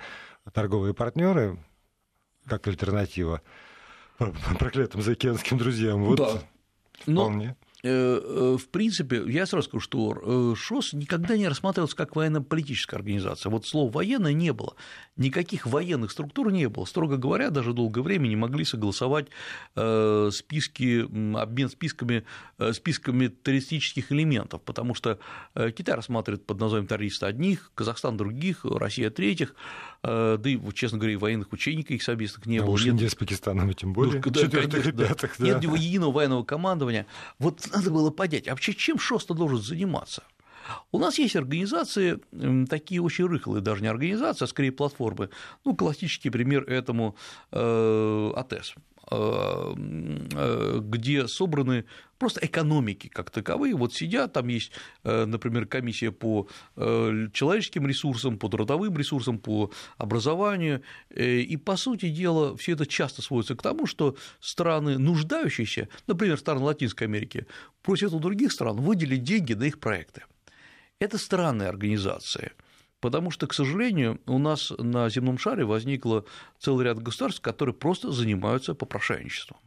торговые 0.53 0.93
партнеры, 0.93 1.59
как 2.45 2.67
альтернатива 2.67 3.41
проклятым 4.59 5.01
заокеанским 5.01 5.57
друзьям. 5.57 6.03
Вот 6.03 6.17
да. 6.17 6.41
вполне. 6.99 7.55
Э, 7.87 8.21
э, 8.21 8.57
в 8.57 8.67
принципе, 8.69 9.23
я 9.27 9.45
сразу 9.45 9.67
скажу, 9.67 9.81
что 9.81 10.51
э, 10.53 10.55
ШОС 10.55 10.93
никогда 10.93 11.37
не 11.37 11.47
рассматривался 11.47 11.95
как 11.95 12.15
военно-политическая 12.15 12.97
организация. 12.97 13.49
Вот 13.49 13.65
слова 13.65 13.89
«военная» 13.91 14.33
не 14.33 14.51
было. 14.51 14.75
Никаких 15.15 15.65
военных 15.65 16.11
структур 16.11 16.51
не 16.51 16.67
было. 16.67 16.85
Строго 16.85 17.17
говоря, 17.17 17.49
даже 17.49 17.73
долгое 17.73 18.01
время 18.01 18.27
не 18.27 18.35
могли 18.35 18.65
согласовать 18.65 19.27
списки, 19.73 21.01
обмен 21.35 21.69
списками, 21.69 22.23
списками 22.71 23.27
террористических 23.27 24.11
элементов, 24.11 24.61
потому 24.61 24.93
что 24.93 25.19
Китай 25.55 25.95
рассматривает 25.95 26.45
под 26.45 26.59
названием 26.59 26.87
террориста 26.87 27.27
одних, 27.27 27.71
Казахстан 27.73 28.17
других, 28.17 28.63
Россия 28.63 29.09
третьих, 29.09 29.55
да 30.03 30.39
и, 30.43 30.59
честно 30.73 30.99
говоря, 30.99 31.17
военных 31.17 31.51
учений 31.51 31.81
их 31.81 32.03
совместных 32.03 32.45
не 32.45 32.59
а 32.59 32.63
было. 32.63 32.75
Уж. 32.75 32.85
Индия 32.85 33.09
с 33.09 33.15
Пакистаном 33.15 33.73
тем 33.73 33.93
более. 33.93 34.21
Ну, 34.23 34.31
да, 34.31 34.41
ребятах, 34.41 35.35
да. 35.39 35.45
Нет 35.45 35.63
единого 35.63 36.11
военного 36.11 36.43
командования. 36.43 37.07
Вот 37.39 37.67
надо 37.77 37.91
было 37.91 38.09
понять, 38.11 38.47
а 38.47 38.51
вообще 38.51 38.73
чем 38.73 38.97
ШОС-то 38.97 39.33
должен 39.33 39.59
заниматься? 39.59 40.23
У 40.91 40.99
нас 40.99 41.17
есть 41.17 41.35
организации, 41.35 42.19
такие 42.65 43.01
очень 43.01 43.25
рыхлые, 43.25 43.61
даже 43.61 43.81
не 43.81 43.87
организации, 43.87 44.43
а 44.43 44.47
скорее 44.47 44.71
платформы. 44.71 45.29
Ну, 45.63 45.75
классический 45.75 46.29
пример 46.29 46.63
этому 46.63 47.15
э, 47.51 48.31
АТЭС. 48.35 48.75
Э, 49.09 49.73
э, 50.33 50.79
где 50.83 51.29
собраны 51.29 51.85
просто 52.17 52.45
экономики 52.45 53.07
как 53.07 53.29
таковые. 53.29 53.73
Вот 53.73 53.93
сидят, 53.93 54.33
там 54.33 54.49
есть, 54.49 54.73
э, 55.03 55.25
например, 55.25 55.65
комиссия 55.65 56.11
по 56.11 56.47
человеческим 56.75 57.87
ресурсам, 57.87 58.37
по 58.37 58.49
трудовым 58.49 58.97
ресурсам, 58.97 59.39
по 59.39 59.71
образованию. 59.97 60.81
И, 61.15 61.57
по 61.57 61.77
сути 61.77 62.09
дела, 62.09 62.57
все 62.57 62.73
это 62.73 62.85
часто 62.85 63.21
сводится 63.21 63.55
к 63.55 63.61
тому, 63.61 63.85
что 63.85 64.17
страны, 64.39 64.97
нуждающиеся, 64.97 65.87
например, 66.07 66.37
страны 66.37 66.61
Латинской 66.61 67.07
Америки, 67.07 67.45
просят 67.83 68.13
у 68.13 68.19
других 68.19 68.51
стран 68.51 68.77
выделить 68.77 69.23
деньги 69.23 69.53
на 69.53 69.63
их 69.63 69.79
проекты. 69.79 70.23
Это 70.99 71.17
странные 71.17 71.69
организации– 71.69 72.51
Потому 72.99 73.29
что, 73.29 73.45
к 73.47 73.53
сожалению, 73.53 74.19
у 74.25 74.39
нас 74.39 74.71
на 74.77 75.09
земном 75.09 75.37
шаре 75.37 75.65
возникло 75.65 76.25
целый 76.59 76.85
ряд 76.85 77.01
государств, 77.01 77.41
которые 77.41 77.75
просто 77.75 78.11
занимаются 78.11 78.73
попрошайничеством. 78.73 79.57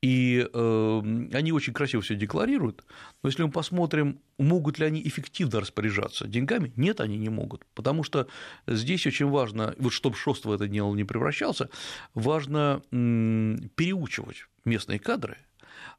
И 0.00 0.46
э, 0.52 1.02
они 1.32 1.52
очень 1.52 1.72
красиво 1.72 2.02
все 2.02 2.14
декларируют, 2.14 2.84
но 3.22 3.30
если 3.30 3.42
мы 3.42 3.50
посмотрим, 3.50 4.20
могут 4.36 4.78
ли 4.78 4.84
они 4.84 5.00
эффективно 5.02 5.60
распоряжаться 5.60 6.26
деньгами, 6.26 6.74
нет, 6.76 7.00
они 7.00 7.16
не 7.16 7.30
могут. 7.30 7.64
Потому 7.74 8.02
что 8.02 8.26
здесь 8.66 9.06
очень 9.06 9.30
важно, 9.30 9.74
вот 9.78 9.94
чтобы 9.94 10.16
ШОСТ 10.16 10.44
в 10.44 10.52
это 10.52 10.68
дело 10.68 10.94
не 10.94 11.04
превращался, 11.04 11.70
важно 12.12 12.82
переучивать 12.90 14.46
местные 14.66 14.98
кадры– 14.98 15.38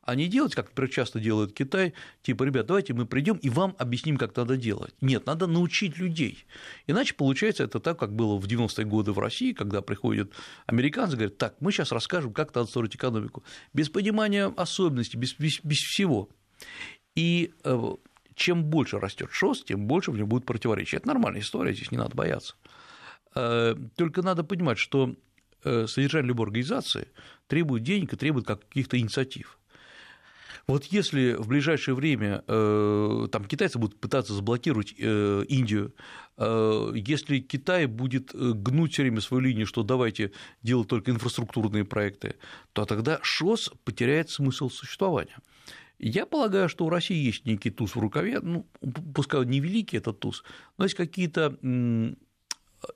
а 0.06 0.16
не 0.16 0.28
делать, 0.28 0.54
как, 0.54 0.72
часто 0.90 1.20
делает 1.20 1.54
Китай, 1.54 1.94
типа, 2.22 2.44
ребят, 2.44 2.68
давайте 2.68 2.94
мы 2.94 3.08
придем 3.08 3.38
и 3.38 3.50
вам 3.50 3.76
объясним, 3.80 4.18
как 4.18 4.36
надо 4.36 4.56
делать. 4.56 4.94
Нет, 5.02 5.26
надо 5.26 5.48
научить 5.48 5.98
людей. 5.98 6.46
Иначе 6.86 7.16
получается 7.16 7.64
это 7.64 7.80
так, 7.80 8.00
как 8.00 8.16
было 8.16 8.38
в 8.38 8.46
90-е 8.46 8.86
годы 8.86 9.12
в 9.12 9.20
России, 9.20 9.52
когда 9.52 9.82
приходят 9.82 10.32
американцы 10.68 11.16
и 11.16 11.18
говорят, 11.18 11.38
так, 11.38 11.56
мы 11.60 11.72
сейчас 11.72 11.92
расскажем, 11.92 12.34
как 12.34 12.54
надо 12.54 12.70
строить 12.70 12.96
экономику. 12.96 13.44
Без 13.74 13.90
понимания 13.90 14.46
особенностей, 14.46 15.18
без, 15.18 15.34
без, 15.34 15.60
без 15.64 15.78
всего. 15.78 16.30
И 17.16 17.54
э, 17.64 17.96
чем 18.36 18.64
больше 18.64 19.00
растет 19.00 19.30
ШОС, 19.32 19.64
тем 19.64 19.88
больше 19.88 20.12
в 20.12 20.18
нем 20.18 20.30
будет 20.30 20.46
противоречий. 20.46 20.98
Это 20.98 21.08
нормальная 21.08 21.42
история, 21.42 21.74
здесь 21.74 21.92
не 21.92 21.98
надо 21.98 22.16
бояться. 22.16 22.54
Э, 23.34 23.76
только 23.96 24.22
надо 24.22 24.44
понимать, 24.44 24.78
что 24.78 25.16
э, 25.64 25.88
содержание 25.88 26.28
любой 26.28 26.46
организации 26.46 27.08
требует 27.48 27.82
денег 27.82 28.14
и 28.14 28.18
требует 28.18 28.46
каких-то 28.46 29.00
инициатив. 29.00 29.58
Вот 30.68 30.86
если 30.86 31.34
в 31.34 31.48
ближайшее 31.48 31.94
время 31.94 32.44
э, 32.48 33.28
там, 33.32 33.46
китайцы 33.46 33.78
будут 33.78 34.00
пытаться 34.00 34.34
заблокировать 34.34 34.96
э, 34.98 35.44
Индию, 35.48 35.94
э, 36.38 36.92
если 36.96 37.40
Китай 37.40 37.86
будет 37.86 38.34
гнуть 38.34 38.94
все 38.94 39.04
время 39.04 39.22
свою 39.22 39.42
линию, 39.42 39.68
что 39.68 39.84
давайте 39.84 40.32
делать 40.64 40.88
только 40.88 41.12
инфраструктурные 41.12 41.86
проекты, 41.86 42.36
то 42.74 42.86
тогда 42.86 43.20
ШОС 43.22 43.74
потеряет 43.84 44.32
смысл 44.32 44.70
существования. 44.70 45.38
Я 46.00 46.26
полагаю, 46.26 46.68
что 46.68 46.86
у 46.86 46.90
России 46.90 47.16
есть 47.16 47.46
некий 47.46 47.70
туз 47.70 47.96
в 47.96 48.00
рукаве, 48.00 48.40
ну, 48.42 48.68
пускай 49.14 49.46
не 49.46 49.60
великий 49.60 49.98
этот 49.98 50.20
туз, 50.20 50.44
но 50.78 50.86
есть 50.86 50.96
какие-то 50.96 51.58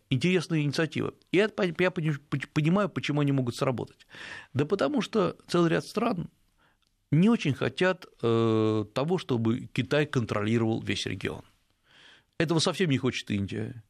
интересные 0.10 0.64
инициативы. 0.64 1.14
И 1.32 1.38
я 1.38 1.50
понимаю, 1.50 2.90
почему 2.90 3.22
они 3.22 3.32
могут 3.32 3.56
сработать. 3.56 4.08
Да 4.54 4.66
потому 4.66 5.02
что 5.02 5.38
целый 5.48 5.70
ряд 5.70 5.86
стран 5.86 6.30
не 7.12 7.30
очень 7.30 7.54
хотят 7.54 8.06
э, 8.22 8.86
того, 8.94 9.18
чтобы 9.18 9.70
Китай 9.74 10.06
контролировал 10.06 10.82
весь 10.82 11.06
регион. 11.06 11.44
Этого 12.38 12.60
совсем 12.60 12.90
не 12.90 12.98
хочет 12.98 13.30
Индия. 13.32 13.84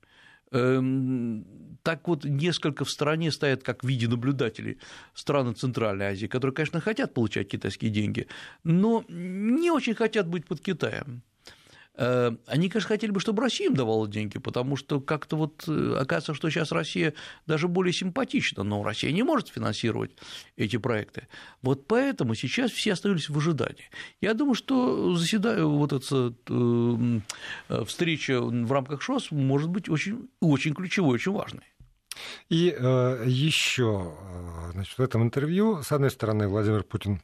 Эм, 0.51 1.45
так 1.83 2.07
вот, 2.07 2.23
несколько 2.25 2.83
в 2.83 2.89
стране 2.89 3.31
стоят 3.31 3.63
как 3.63 3.83
в 3.83 3.87
виде 3.87 4.07
наблюдателей 4.07 4.79
страны 5.13 5.53
Центральной 5.53 6.07
Азии, 6.07 6.25
которые, 6.27 6.55
конечно, 6.55 6.81
хотят 6.81 7.13
получать 7.13 7.49
китайские 7.49 7.91
деньги, 7.91 8.27
но 8.63 9.05
не 9.07 9.69
очень 9.69 9.93
хотят 9.93 10.27
быть 10.27 10.47
под 10.47 10.61
Китаем. 10.61 11.21
Э, 11.99 12.31
они, 12.47 12.69
конечно, 12.69 12.87
хотели 12.87 13.11
бы, 13.11 13.19
чтобы 13.19 13.43
Россия 13.43 13.67
им 13.67 13.75
давала 13.75 14.07
деньги, 14.07 14.39
потому 14.39 14.77
что 14.77 15.01
как-то 15.01 15.35
вот 15.35 15.65
э, 15.67 15.97
оказывается, 15.99 16.33
что 16.33 16.49
сейчас 16.49 16.71
Россия 16.71 17.13
даже 17.45 17.67
более 17.67 17.91
симпатична, 17.91 18.63
но 18.63 18.81
Россия 18.83 19.11
не 19.11 19.23
может 19.23 19.49
финансировать 19.49 20.11
эти 20.55 20.77
проекты. 20.77 21.27
Вот 21.61 21.87
поэтому 21.87 22.35
сейчас 22.35 22.71
все 22.71 22.93
остались 22.93 23.27
в 23.27 23.37
ожидании. 23.37 23.89
Я 24.21 24.33
думаю, 24.33 24.55
что 24.55 25.13
заседаю 25.15 25.71
вот 25.71 25.91
эта 25.91 26.33
э, 26.47 27.83
встреча 27.83 28.39
в 28.41 28.71
рамках 28.71 29.01
ШОС 29.01 29.31
может 29.31 29.69
быть 29.69 29.89
очень, 29.89 30.29
очень 30.39 30.73
ключевой, 30.73 31.15
очень 31.15 31.33
важной. 31.33 31.65
И 32.47 32.73
э, 32.77 33.23
еще 33.25 34.13
значит, 34.71 34.97
в 34.97 35.01
этом 35.01 35.23
интервью, 35.23 35.83
с 35.83 35.91
одной 35.91 36.11
стороны, 36.11 36.47
Владимир 36.47 36.83
Путин 36.83 37.21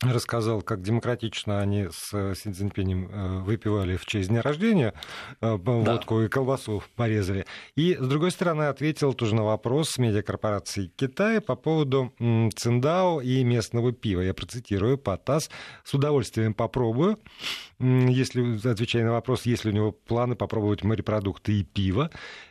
рассказал, 0.00 0.62
как 0.62 0.82
демократично 0.82 1.60
они 1.60 1.88
с 1.90 2.34
Си 2.34 2.52
Цзиньпинем 2.52 3.08
э, 3.10 3.38
выпивали 3.40 3.96
в 3.96 4.06
честь 4.06 4.28
дня 4.28 4.42
рождения, 4.42 4.94
э, 5.40 5.56
водку 5.56 6.18
да. 6.18 6.24
и 6.24 6.28
колбасу 6.28 6.82
порезали. 6.94 7.46
И, 7.74 7.94
с 7.94 8.06
другой 8.06 8.30
стороны, 8.30 8.64
ответил 8.64 9.12
тоже 9.12 9.34
на 9.34 9.42
вопрос 9.42 9.98
медиакорпорации 9.98 10.92
Китая 10.96 11.40
по 11.40 11.56
поводу 11.56 12.12
Циндао 12.54 13.20
и 13.20 13.42
местного 13.42 13.92
пива. 13.92 14.20
Я 14.20 14.34
процитирую 14.34 14.98
по 14.98 15.16
ТАСС. 15.16 15.50
«С 15.84 15.94
удовольствием 15.94 16.54
попробую, 16.54 17.18
если, 17.80 18.68
отвечая 18.68 19.04
на 19.04 19.12
вопрос, 19.12 19.46
есть 19.46 19.64
ли 19.64 19.70
у 19.70 19.74
него 19.74 19.92
планы 19.92 20.34
попробовать 20.34 20.82
морепродукты 20.82 21.60
и 21.60 21.64
пиво. 21.64 22.10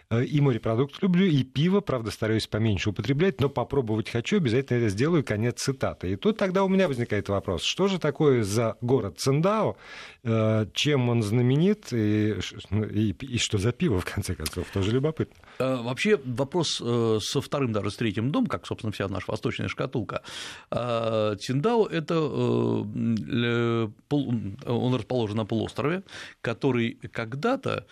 Э, 0.10 0.24
и 0.24 0.39
морепродукт 0.39 1.01
люблю, 1.01 1.25
и 1.25 1.43
пиво, 1.43 1.81
правда, 1.81 2.12
стараюсь 2.12 2.48
поменьше 2.48 2.91
употреблять, 2.91 3.41
но 3.41 3.50
попробовать 3.50 4.10
хочу, 4.10 4.38
обязательно 4.38 4.77
это 4.77 4.89
сделаю, 4.89 5.24
конец 5.24 5.62
цитаты. 5.62 6.12
И 6.12 6.15
тут 6.15 6.38
тогда 6.38 6.63
у 6.63 6.69
меня 6.69 6.88
возникает 6.88 7.27
вопрос, 7.27 7.63
что 7.63 7.88
же 7.88 8.00
такое 8.00 8.43
за 8.43 8.77
город 8.79 9.19
Циндао, 9.19 9.75
э, 10.24 10.65
чем 10.74 11.10
он 11.10 11.24
знаменит, 11.24 11.91
и, 11.91 12.36
и, 12.72 13.12
и 13.19 13.38
что 13.38 13.57
за 13.57 13.74
пиво, 13.74 14.00
в 14.00 14.05
конце 14.05 14.34
концов, 14.36 14.67
тоже 14.72 14.91
любопытно. 14.91 15.36
Э, 15.60 15.75
вообще 15.81 16.17
вопрос 16.24 16.77
со 16.77 17.41
вторым, 17.41 17.74
даже 17.74 17.91
с 17.91 17.98
третьим 17.98 18.31
домом, 18.31 18.48
как, 18.48 18.65
собственно, 18.65 18.93
вся 18.93 19.10
наша 19.10 19.29
восточная 19.29 19.67
шкатулка. 19.67 20.22
Циндао– 20.69 21.86
это 21.91 22.19
он 24.67 24.96
расположен 24.96 25.16
на 25.36 25.45
полуострове, 25.45 26.03
который 26.41 26.93
когда-то 27.12 27.88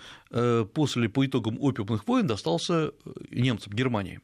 после, 0.74 1.10
по 1.10 1.26
итогам 1.26 1.58
опиумных 1.60 2.08
войн 2.08 2.28
достался 2.28 2.74
э, 2.74 2.92
немцам 3.32 3.74
Германии. 3.74 4.20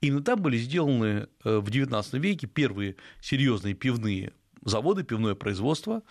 Именно 0.00 0.22
там 0.22 0.40
были 0.40 0.56
сделаны 0.56 1.28
э, 1.44 1.58
в 1.58 1.68
XIX 1.68 2.18
веке 2.18 2.46
первые 2.46 2.96
серьезные 3.20 3.74
пивные 3.74 4.32
заводы, 4.64 5.02
пивное 5.04 5.34
производство. 5.34 6.02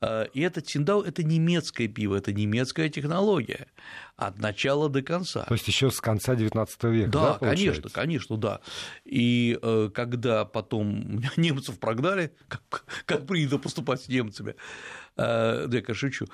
Э, 0.00 0.26
и 0.32 0.40
это 0.40 0.60
Циндао– 0.60 1.02
это 1.06 1.22
немецкое 1.22 1.88
пиво, 1.88 2.16
это 2.16 2.32
немецкая 2.32 2.88
технология 2.88 3.66
от 4.16 4.38
начала 4.38 4.88
до 4.88 5.02
конца. 5.02 5.44
То 5.44 5.54
есть 5.54 5.66
еще 5.68 5.90
с 5.90 6.00
конца 6.00 6.34
XIX 6.34 6.68
века, 6.90 7.10
да, 7.10 7.32
да 7.32 7.38
конечно, 7.38 7.90
конечно, 7.90 8.36
да. 8.36 8.60
И 9.04 9.58
э, 9.60 9.90
когда 9.92 10.44
потом 10.44 11.20
немцев 11.36 11.78
прогнали, 11.78 12.32
как, 12.48 12.84
как 13.06 13.26
принято 13.26 13.58
поступать 13.58 14.02
с 14.02 14.08
немцами, 14.08 14.54
э, 15.16 15.66
да, 15.66 15.78
я, 15.78 15.94
шучу, 15.94 16.26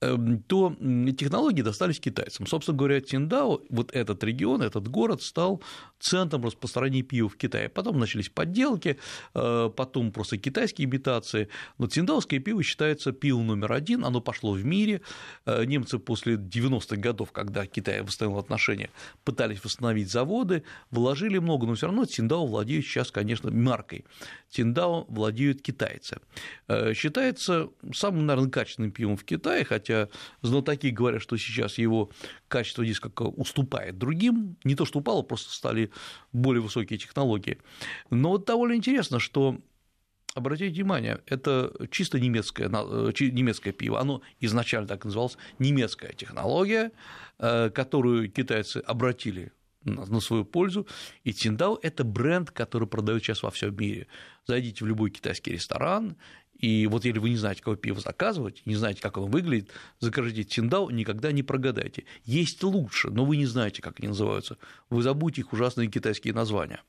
то 0.00 0.74
технологии 1.18 1.60
достались 1.60 2.00
китайцам. 2.00 2.46
Собственно 2.46 2.76
говоря, 2.76 3.02
Тиндао, 3.02 3.60
вот 3.68 3.94
этот 3.94 4.24
регион, 4.24 4.62
этот 4.62 4.88
город 4.88 5.22
стал 5.22 5.62
центром 5.98 6.46
распространения 6.46 7.02
пива 7.02 7.28
в 7.28 7.36
Китае. 7.36 7.68
Потом 7.68 7.98
начались 7.98 8.30
подделки, 8.30 8.98
э, 9.34 9.70
потом 9.76 10.10
просто 10.10 10.38
китайские 10.38 10.86
имитации. 10.88 11.48
Но 11.76 11.86
циндаовское 11.86 12.40
пиво 12.40 12.62
считается 12.62 13.12
пивом 13.12 13.48
номер 13.48 13.72
один, 13.72 14.06
оно 14.06 14.22
пошло 14.22 14.52
в 14.52 14.64
мире. 14.64 15.02
Э, 15.44 15.66
немцы 15.66 15.98
после 15.98 16.36
90-х 16.36 16.96
годов, 16.96 17.30
когда 17.32 17.66
Китай 17.66 18.00
восстановил 18.00 18.38
отношения, 18.38 18.88
пытались 19.24 19.62
восстановить 19.62 20.10
заводы, 20.10 20.62
вложили 20.90 21.36
много, 21.36 21.66
но 21.66 21.74
все 21.74 21.86
равно 21.86 22.06
Циндао 22.06 22.46
владеет 22.46 22.86
сейчас, 22.86 23.10
конечно, 23.10 23.50
маркой. 23.50 24.06
Циндао 24.48 25.04
владеют 25.08 25.60
китайцы. 25.60 26.20
Э, 26.68 26.94
считается 26.94 27.68
самым, 27.92 28.24
наверное, 28.24 28.50
качественным 28.50 28.92
пивом 28.92 29.18
в 29.18 29.24
Китае, 29.24 29.66
хотя 29.66 29.89
хотя 29.90 30.08
знатоки 30.42 30.88
говорят, 30.88 31.22
что 31.22 31.36
сейчас 31.36 31.78
его 31.78 32.10
качество 32.48 32.84
как 33.00 33.20
уступает 33.38 33.98
другим, 33.98 34.56
не 34.64 34.74
то 34.74 34.84
что 34.84 35.00
упало, 35.00 35.22
просто 35.22 35.52
стали 35.52 35.90
более 36.32 36.62
высокие 36.62 36.98
технологии. 36.98 37.58
Но 38.10 38.30
вот 38.30 38.46
довольно 38.46 38.74
интересно, 38.74 39.18
что 39.18 39.58
Обратите 40.36 40.72
внимание, 40.72 41.18
это 41.26 41.72
чисто 41.90 42.20
немецкое, 42.20 42.68
э, 42.68 43.12
немецкое 43.18 43.72
пиво. 43.72 43.98
Оно 43.98 44.22
изначально 44.38 44.86
так 44.86 45.04
называлось 45.04 45.36
немецкая 45.58 46.12
технология, 46.12 46.92
э, 47.40 47.68
которую 47.70 48.30
китайцы 48.30 48.76
обратили 48.76 49.50
на 49.84 50.20
свою 50.20 50.44
пользу. 50.44 50.86
И 51.24 51.32
Циндао– 51.32 51.78
это 51.82 52.04
бренд, 52.04 52.50
который 52.50 52.86
продают 52.86 53.24
сейчас 53.24 53.42
во 53.42 53.50
всем 53.50 53.76
мире. 53.76 54.06
Зайдите 54.46 54.84
в 54.84 54.88
любой 54.88 55.10
китайский 55.10 55.52
ресторан, 55.52 56.16
и 56.60 56.86
вот 56.86 57.06
если 57.06 57.18
вы 57.18 57.30
не 57.30 57.36
знаете, 57.36 57.60
какое 57.60 57.76
пиво 57.76 58.00
заказывать, 58.00 58.60
не 58.66 58.74
знаете, 58.74 59.00
как 59.00 59.16
оно 59.16 59.26
выглядит, 59.26 59.70
закажите 59.98 60.42
Циндао, 60.42 60.90
никогда 60.90 61.32
не 61.32 61.42
прогадайте. 61.42 62.04
Есть 62.24 62.62
лучше, 62.62 63.08
но 63.08 63.24
вы 63.24 63.38
не 63.38 63.46
знаете, 63.46 63.80
как 63.80 63.98
они 63.98 64.08
называются. 64.08 64.58
Вы 64.90 65.02
забудете 65.02 65.40
их 65.40 65.54
ужасные 65.54 65.88
китайские 65.88 66.34
названия. 66.34 66.82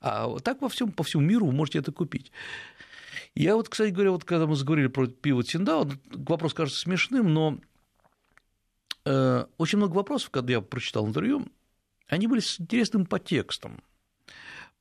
А 0.00 0.38
так 0.38 0.62
во 0.62 0.68
всем, 0.68 0.92
по 0.92 1.02
всему 1.02 1.24
миру 1.24 1.46
вы 1.46 1.52
можете 1.52 1.80
это 1.80 1.90
купить. 1.90 2.30
Я 3.34 3.56
вот, 3.56 3.68
кстати 3.68 3.90
говоря, 3.90 4.12
вот 4.12 4.24
когда 4.24 4.46
мы 4.46 4.54
заговорили 4.54 4.86
про 4.86 5.08
пиво 5.08 5.42
Циндао, 5.42 5.88
вопрос 6.12 6.54
кажется 6.54 6.80
смешным, 6.80 7.34
но 7.34 7.58
э, 9.04 9.46
очень 9.56 9.78
много 9.78 9.94
вопросов, 9.94 10.30
когда 10.30 10.52
я 10.52 10.60
прочитал 10.60 11.08
интервью, 11.08 11.44
они 12.06 12.28
были 12.28 12.40
с 12.40 12.60
интересным 12.60 13.04
подтекстом 13.04 13.82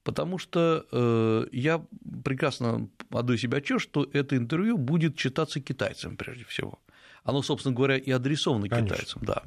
потому 0.08 0.38
что 0.38 0.86
э, 0.89 1.48
я 1.51 1.86
прекрасно 2.24 2.88
отдаю 3.19 3.38
себе 3.38 3.57
отчет, 3.57 3.81
что 3.81 4.07
это 4.13 4.38
интервью 4.38 4.77
будет 4.77 5.15
читаться 5.15 5.59
китайцам 5.59 6.17
прежде 6.17 6.45
всего. 6.45 6.79
Оно, 7.24 7.41
собственно 7.41 7.75
говоря, 7.75 7.97
и 7.97 8.12
адресовано 8.12 8.69
Конечно. 8.69 8.95
китайцам, 8.95 9.21
да. 9.25 9.43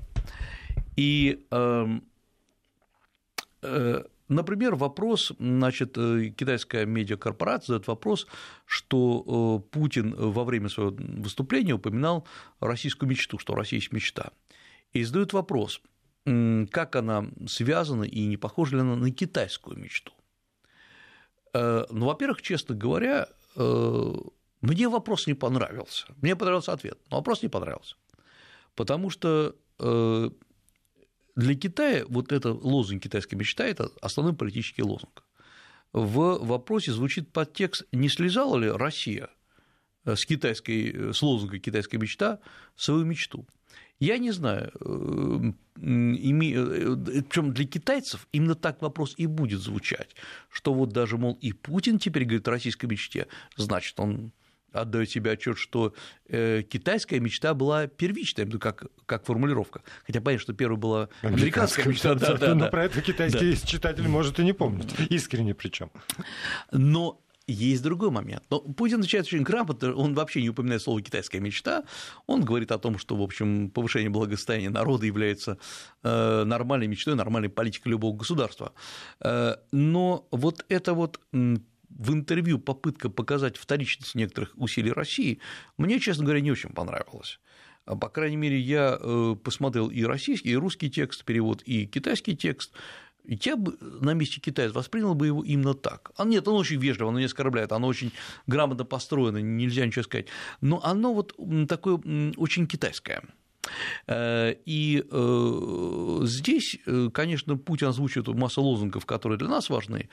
И, 0.96 1.46
эм, 1.50 2.04
э, 3.62 4.04
например, 4.28 4.74
вопрос, 4.74 5.32
значит, 5.38 5.96
э, 5.96 6.30
китайская 6.36 6.84
медиакорпорация 6.84 7.66
задает 7.74 7.86
вопрос, 7.86 8.26
что 8.66 9.64
Путин 9.70 10.14
во 10.14 10.44
время 10.44 10.68
своего 10.68 10.94
выступления 10.98 11.72
упоминал 11.72 12.26
российскую 12.60 13.08
мечту, 13.08 13.38
что 13.38 13.54
Россия 13.54 13.78
есть 13.78 13.92
мечта. 13.92 14.32
И 14.92 15.02
задают 15.04 15.32
вопрос, 15.32 15.80
как 16.24 16.96
она 16.96 17.26
связана 17.46 18.04
и 18.04 18.26
не 18.26 18.36
похожа 18.36 18.76
ли 18.76 18.82
она 18.82 18.96
на 18.96 19.10
китайскую 19.10 19.78
мечту. 19.78 20.12
Э, 21.52 21.84
ну, 21.90 22.06
во-первых, 22.06 22.42
честно 22.42 22.74
говоря, 22.74 23.26
э, 23.26 23.39
мне 23.56 24.88
вопрос 24.88 25.26
не 25.26 25.34
понравился. 25.34 26.06
Мне 26.20 26.36
понравился 26.36 26.72
ответ, 26.72 26.98
но 27.10 27.18
вопрос 27.18 27.42
не 27.42 27.48
понравился. 27.48 27.96
Потому 28.74 29.10
что 29.10 29.56
э, 29.78 30.30
для 31.36 31.54
Китая 31.54 32.04
вот 32.08 32.32
это 32.32 32.52
лозунг 32.52 33.02
«Китайская 33.02 33.36
мечта»– 33.36 33.64
это 33.66 33.90
основной 34.00 34.34
политический 34.34 34.82
лозунг. 34.82 35.24
В 35.92 36.38
вопросе 36.44 36.92
звучит 36.92 37.32
подтекст, 37.32 37.84
не 37.92 38.08
слезала 38.08 38.56
ли 38.56 38.70
Россия 38.70 39.28
с, 40.04 40.24
китайской, 40.24 41.12
с 41.12 41.22
лозунга 41.22 41.58
«Китайская 41.58 41.98
мечта» 41.98 42.38
свою 42.76 43.04
мечту. 43.04 43.46
Я 44.00 44.16
не 44.16 44.30
знаю, 44.30 44.72
э, 44.80 45.52
э, 45.52 45.52
причем 45.76 47.52
для 47.52 47.66
китайцев 47.66 48.26
именно 48.32 48.54
так 48.54 48.80
вопрос 48.80 49.14
и 49.18 49.26
будет 49.26 49.60
звучать, 49.60 50.16
что 50.50 50.72
вот 50.72 50.90
даже, 50.90 51.18
мол, 51.18 51.38
и 51.42 51.52
Путин 51.52 51.98
теперь 51.98 52.24
говорит 52.24 52.48
о 52.48 52.52
российской 52.52 52.86
мечте, 52.86 53.26
значит, 53.56 54.00
он 54.00 54.32
отдает 54.72 55.10
себе 55.10 55.32
отчет, 55.32 55.58
что 55.58 55.94
э, 56.28 56.62
китайская 56.62 57.20
мечта 57.20 57.54
была 57.54 57.88
первичная, 57.88 58.46
ну, 58.46 58.58
как, 58.58 58.86
как 59.04 59.26
формулировка. 59.26 59.82
Хотя 60.06 60.20
понятно, 60.20 60.42
что 60.42 60.52
первая 60.54 60.78
была 60.78 61.08
американская, 61.22 61.86
мечта. 61.86 62.14
Да, 62.14 62.34
да, 62.34 62.54
но 62.54 62.60
да. 62.64 62.70
про 62.70 62.84
это 62.84 63.02
китайский 63.02 63.52
да. 63.52 63.66
читатель 63.66 64.08
может 64.08 64.38
и 64.38 64.44
не 64.44 64.52
помнить. 64.52 64.94
Искренне 65.10 65.54
причем. 65.54 65.90
Но 66.72 67.20
есть 67.50 67.82
другой 67.82 68.10
момент. 68.10 68.44
Но 68.50 68.60
Путин 68.60 69.00
начинает 69.00 69.26
очень 69.26 69.42
грамотно, 69.42 69.94
он 69.94 70.14
вообще 70.14 70.42
не 70.42 70.50
упоминает 70.50 70.82
слово 70.82 71.02
«китайская 71.02 71.40
мечта», 71.40 71.84
он 72.26 72.44
говорит 72.44 72.72
о 72.72 72.78
том, 72.78 72.98
что, 72.98 73.16
в 73.16 73.22
общем, 73.22 73.70
повышение 73.70 74.10
благосостояния 74.10 74.70
народа 74.70 75.06
является 75.06 75.58
э, 76.02 76.44
нормальной 76.44 76.86
мечтой, 76.86 77.14
нормальной 77.14 77.48
политикой 77.48 77.88
любого 77.88 78.16
государства. 78.16 78.72
Э, 79.20 79.56
но 79.72 80.26
вот 80.30 80.64
это 80.68 80.94
вот 80.94 81.20
в 81.32 82.12
интервью 82.12 82.58
попытка 82.58 83.10
показать 83.10 83.56
вторичность 83.56 84.14
некоторых 84.14 84.52
усилий 84.56 84.92
России 84.92 85.40
мне, 85.76 85.98
честно 85.98 86.24
говоря, 86.24 86.40
не 86.40 86.52
очень 86.52 86.70
понравилась. 86.70 87.40
По 87.84 88.08
крайней 88.08 88.36
мере, 88.36 88.58
я 88.58 88.98
э, 89.00 89.36
посмотрел 89.42 89.88
и 89.88 90.04
российский, 90.04 90.50
и 90.50 90.56
русский 90.56 90.90
текст, 90.90 91.24
перевод, 91.24 91.62
и 91.62 91.86
китайский 91.86 92.36
текст. 92.36 92.72
И 93.24 93.38
я 93.42 93.56
бы 93.56 93.76
на 93.80 94.14
месте 94.14 94.40
китайца 94.40 94.74
воспринял 94.74 95.14
бы 95.14 95.26
его 95.26 95.44
именно 95.44 95.74
так. 95.74 96.10
А 96.16 96.24
нет, 96.24 96.46
оно 96.48 96.56
очень 96.56 96.80
вежливо, 96.80 97.10
оно 97.10 97.18
не 97.18 97.26
оскорбляет, 97.26 97.72
оно 97.72 97.86
очень 97.86 98.12
грамотно 98.46 98.84
построено, 98.84 99.38
нельзя 99.38 99.86
ничего 99.86 100.04
сказать. 100.04 100.26
Но 100.60 100.80
оно 100.82 101.14
вот 101.14 101.34
такое 101.68 102.00
очень 102.36 102.66
китайское. 102.66 103.22
Э, 104.06 104.54
и 104.64 105.04
э, 105.10 106.20
здесь, 106.24 106.78
э, 106.86 107.08
конечно, 107.12 107.56
Путин 107.56 107.88
озвучивает 107.88 108.28
массу 108.28 108.62
лозунгов, 108.62 109.06
которые 109.06 109.38
для 109.38 109.48
нас 109.48 109.70
важны, 109.70 110.08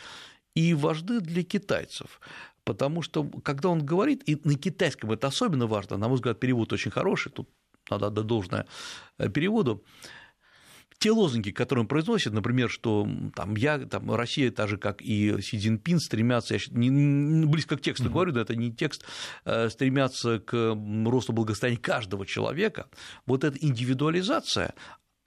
и 0.56 0.74
важны 0.74 1.20
для 1.20 1.44
китайцев. 1.44 2.20
Потому 2.64 3.02
что, 3.02 3.24
когда 3.44 3.70
он 3.70 3.86
говорит, 3.86 4.24
и 4.30 4.38
на 4.44 4.56
китайском 4.56 5.12
это 5.12 5.28
особенно 5.28 5.68
важно, 5.68 5.98
на 5.98 6.08
мой 6.08 6.16
взгляд, 6.16 6.40
перевод 6.40 6.74
очень 6.74 6.92
хороший, 6.92 7.32
тут 7.32 7.50
надо 7.90 8.08
отдать 8.08 8.26
должное 8.26 8.66
переводу, 9.18 9.84
те 11.00 11.12
лозунги, 11.12 11.52
которые 11.52 11.84
он 11.84 11.88
произносит, 11.88 12.34
например, 12.34 12.70
что 12.70 13.08
там, 13.36 13.56
я, 13.56 13.80
там, 13.80 14.14
Россия, 14.14 14.52
так 14.52 14.68
же, 14.68 14.78
как 14.78 15.02
и 15.02 15.42
Си 15.42 15.60
Цзиньпин, 15.60 16.00
стремятся, 16.00 16.56
я 16.56 16.60
не, 16.72 17.46
близко 17.46 17.78
к 17.78 17.82
тексту 17.82 18.06
mm-hmm. 18.06 18.12
говорю, 18.12 18.32
да, 18.32 18.42
это 18.42 18.56
не 18.56 18.72
текст, 18.72 19.06
э, 19.46 19.70
стремятся 19.70 20.40
к 20.40 20.76
росту 21.06 21.34
благосостояния 21.34 21.80
каждого 21.80 22.26
человека, 22.26 22.88
вот 23.26 23.44
эта 23.44 23.58
индивидуализация, 23.60 24.74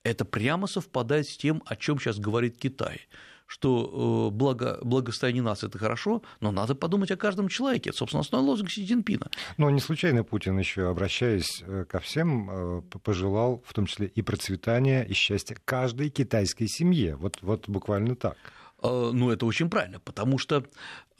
это 0.02 0.24
прямо 0.24 0.66
совпадает 0.66 1.28
с 1.28 1.36
тем, 1.36 1.62
о 1.66 1.76
чем 1.76 1.98
сейчас 1.98 2.18
говорит 2.18 2.56
Китай 2.56 3.06
что 3.50 4.30
э, 4.30 4.36
благо, 4.36 4.78
благосостояние 4.82 5.42
нации– 5.42 5.66
это 5.68 5.76
хорошо, 5.76 6.22
но 6.38 6.52
надо 6.52 6.76
подумать 6.76 7.10
о 7.10 7.16
каждом 7.16 7.48
человеке. 7.48 7.90
Это, 7.90 7.98
собственно, 7.98 8.20
основной 8.20 8.50
лозунг 8.50 8.70
Си 8.70 8.86
Цзиньпина. 8.86 9.28
Но 9.56 9.70
не 9.70 9.80
случайно 9.80 10.22
Путин 10.22 10.56
еще, 10.56 10.88
обращаясь 10.88 11.60
э, 11.66 11.84
ко 11.84 11.98
всем, 11.98 12.48
э, 12.48 12.82
пожелал 13.02 13.60
в 13.66 13.72
том 13.72 13.86
числе 13.86 14.06
и 14.06 14.22
процветания, 14.22 15.02
и 15.02 15.14
счастья 15.14 15.56
каждой 15.64 16.10
китайской 16.10 16.68
семье. 16.68 17.16
Вот, 17.16 17.38
вот 17.42 17.68
буквально 17.68 18.14
так. 18.14 18.36
Ну, 18.82 19.30
это 19.30 19.44
очень 19.46 19.68
правильно, 19.68 19.98
потому 19.98 20.38
что 20.38 20.64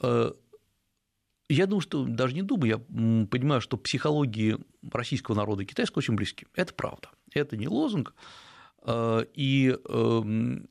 я 0.01 1.65
думаю, 1.67 1.81
что 1.81 2.05
даже 2.05 2.33
не 2.33 2.41
думаю, 2.41 2.69
я 2.69 2.77
понимаю, 3.27 3.61
что 3.61 3.77
психологии 3.77 4.57
российского 4.91 5.35
народа 5.35 5.61
и 5.63 5.65
китайского 5.65 5.99
очень 5.99 6.15
близки. 6.15 6.47
Это 6.55 6.73
правда. 6.73 7.09
Это 7.33 7.57
не 7.57 7.67
лозунг. 7.67 8.15
И 8.89 9.77
эм, 9.89 10.67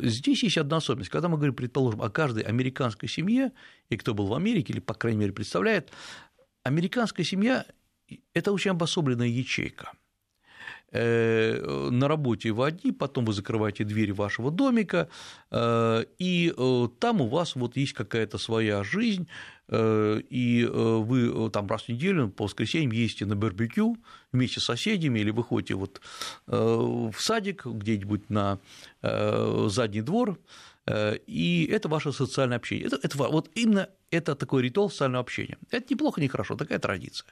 Здесь 0.00 0.44
есть 0.44 0.58
одна 0.58 0.76
особенность. 0.76 1.10
Когда 1.10 1.28
мы 1.28 1.36
говорим, 1.36 1.54
предположим, 1.54 2.02
о 2.02 2.10
каждой 2.10 2.44
американской 2.44 3.08
семье, 3.08 3.52
и 3.88 3.96
кто 3.96 4.14
был 4.14 4.26
в 4.26 4.34
Америке, 4.34 4.72
или, 4.72 4.80
по 4.80 4.94
крайней 4.94 5.18
мере, 5.18 5.32
представляет, 5.32 5.90
американская 6.62 7.24
семья– 7.26 7.66
это 8.32 8.52
очень 8.52 8.70
обособленная 8.70 9.26
ячейка. 9.26 9.92
Э, 10.90 11.88
на 11.90 12.08
работе 12.08 12.50
вы 12.50 12.66
одни, 12.66 12.92
потом 12.92 13.26
вы 13.26 13.34
закрываете 13.34 13.84
двери 13.84 14.12
вашего 14.12 14.50
домика, 14.50 15.08
э, 15.50 16.04
и 16.18 16.54
э, 16.56 16.88
там 16.98 17.20
у 17.20 17.28
вас 17.28 17.56
вот 17.56 17.76
есть 17.76 17.92
какая-то 17.92 18.38
своя 18.38 18.82
жизнь, 18.82 19.28
и 19.70 20.66
вы 20.72 21.50
там 21.50 21.66
раз 21.66 21.82
в 21.82 21.88
неделю 21.90 22.30
по 22.30 22.44
воскресеньям 22.44 22.90
ездите 22.90 23.26
на 23.26 23.36
барбекю 23.36 23.98
вместе 24.32 24.60
с 24.60 24.64
соседями 24.64 25.20
или 25.20 25.30
выходите 25.30 25.74
вот 25.74 26.00
в 26.46 27.12
садик 27.18 27.66
где-нибудь 27.66 28.30
на 28.30 28.60
задний 29.02 30.00
двор, 30.00 30.38
и 31.26 31.68
это 31.70 31.88
ваше 31.88 32.12
социальное 32.12 32.56
общение. 32.56 32.86
Это, 32.86 32.98
это, 33.02 33.16
вот 33.18 33.50
именно 33.54 33.88
это 34.10 34.34
такой 34.34 34.62
ритуал 34.62 34.90
социального 34.90 35.22
общения. 35.22 35.58
Это 35.70 35.92
неплохо, 35.92 36.20
не 36.20 36.28
хорошо, 36.28 36.56
такая 36.56 36.78
традиция. 36.78 37.26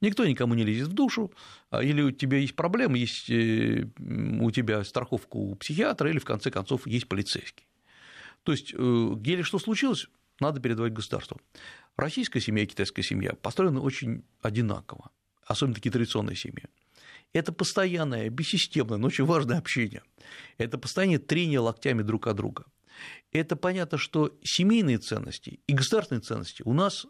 Никто 0.00 0.24
никому 0.24 0.54
не 0.54 0.64
лезет 0.64 0.88
в 0.88 0.92
душу, 0.92 1.32
а 1.70 1.82
или 1.82 2.02
у 2.02 2.10
тебя 2.10 2.38
есть 2.38 2.54
проблемы, 2.54 2.98
есть 2.98 3.28
э, 3.30 3.86
у 3.98 4.50
тебя 4.50 4.84
страховка 4.84 5.36
у 5.36 5.54
психиатра, 5.56 6.08
или 6.10 6.18
в 6.18 6.24
конце 6.24 6.50
концов 6.50 6.86
есть 6.86 7.08
полицейский. 7.08 7.66
То 8.42 8.52
есть, 8.52 8.72
где 8.74 9.42
что 9.42 9.58
случилось, 9.58 10.08
надо 10.40 10.60
передавать 10.60 10.94
государству. 10.94 11.40
Российская 11.96 12.40
семья 12.40 12.64
и 12.64 12.66
китайская 12.66 13.02
семья 13.02 13.34
построены 13.34 13.80
очень 13.80 14.24
одинаково, 14.40 15.10
особенно 15.44 15.74
такие 15.74 15.90
традиционные 15.90 16.36
семьи. 16.36 16.64
Это 17.32 17.52
постоянное, 17.52 18.30
бессистемное, 18.30 18.96
но 18.96 19.08
очень 19.08 19.24
важное 19.24 19.58
общение. 19.58 20.02
Это 20.58 20.78
постоянное 20.78 21.18
трение 21.18 21.60
локтями 21.60 22.02
друг 22.02 22.26
от 22.26 22.36
друга. 22.36 22.64
Это 23.32 23.56
понятно, 23.56 23.98
что 23.98 24.36
семейные 24.42 24.98
ценности 24.98 25.60
и 25.66 25.72
государственные 25.72 26.22
ценности 26.22 26.62
у 26.64 26.72
нас 26.72 27.06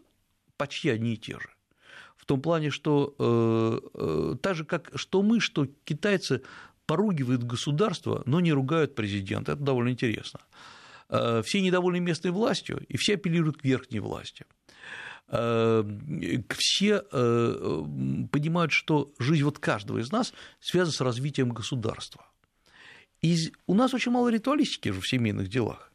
почти 0.57 0.89
одни 0.89 1.13
и 1.13 1.17
те 1.17 1.39
же 1.39 1.49
в 2.21 2.25
том 2.25 2.39
плане, 2.39 2.69
что 2.69 3.15
э, 3.17 3.79
э, 3.95 4.35
так 4.43 4.55
же, 4.55 4.63
как 4.63 4.91
что 4.93 5.23
мы, 5.23 5.39
что 5.39 5.65
китайцы 5.85 6.43
поругивают 6.85 7.43
государство, 7.43 8.21
но 8.27 8.39
не 8.39 8.53
ругают 8.53 8.93
президента. 8.93 9.53
Это 9.53 9.63
довольно 9.63 9.89
интересно. 9.89 10.39
Э, 11.09 11.41
все 11.43 11.61
недовольны 11.61 11.99
местной 11.99 12.29
властью, 12.29 12.85
и 12.87 12.97
все 12.97 13.15
апеллируют 13.15 13.57
к 13.57 13.63
верхней 13.63 13.99
власти. 13.99 14.45
Все 15.27 16.99
понимают, 18.31 18.71
что 18.73 19.13
жизнь 19.17 19.43
вот 19.43 19.59
каждого 19.59 19.99
из 19.99 20.11
нас 20.11 20.33
связана 20.59 20.91
с 20.91 20.99
развитием 20.99 21.51
государства. 21.51 22.25
И 23.21 23.53
у 23.67 23.75
нас 23.75 23.93
очень 23.93 24.11
мало 24.11 24.29
ритуалистики 24.29 24.89
в 24.89 25.07
семейных 25.07 25.47
делах. 25.47 25.91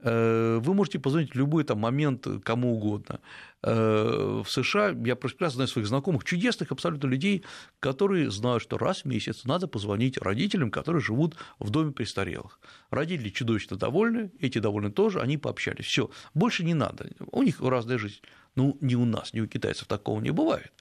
Э, 0.00 0.58
вы 0.60 0.74
можете 0.74 0.98
позвонить 0.98 1.32
в 1.32 1.34
любой 1.36 1.64
там, 1.64 1.78
момент 1.80 2.26
кому 2.44 2.74
угодно. 2.74 3.20
Э, 3.62 4.42
в 4.44 4.50
США 4.50 4.94
я 5.04 5.16
прекрасно 5.16 5.56
знаю 5.56 5.68
своих 5.68 5.86
знакомых, 5.86 6.24
чудесных 6.24 6.72
абсолютно 6.72 7.08
людей, 7.08 7.44
которые 7.80 8.30
знают, 8.30 8.62
что 8.62 8.78
раз 8.78 9.02
в 9.02 9.04
месяц 9.06 9.44
надо 9.44 9.68
позвонить 9.68 10.18
родителям, 10.18 10.70
которые 10.70 11.02
живут 11.02 11.36
в 11.58 11.70
доме 11.70 11.92
престарелых. 11.92 12.60
Родители 12.90 13.30
чудовищно 13.30 13.76
довольны, 13.76 14.30
эти 14.38 14.58
довольны 14.58 14.90
тоже, 14.90 15.20
они 15.20 15.38
пообщались. 15.38 15.86
Все, 15.86 16.10
больше 16.34 16.64
не 16.64 16.74
надо. 16.74 17.10
У 17.32 17.42
них 17.42 17.60
разная 17.60 17.98
жизнь. 17.98 18.20
Ну, 18.54 18.78
ни 18.80 18.94
у 18.94 19.04
нас, 19.04 19.32
ни 19.34 19.40
у 19.40 19.46
китайцев 19.46 19.86
такого 19.86 20.20
не 20.20 20.30
бывает 20.30 20.72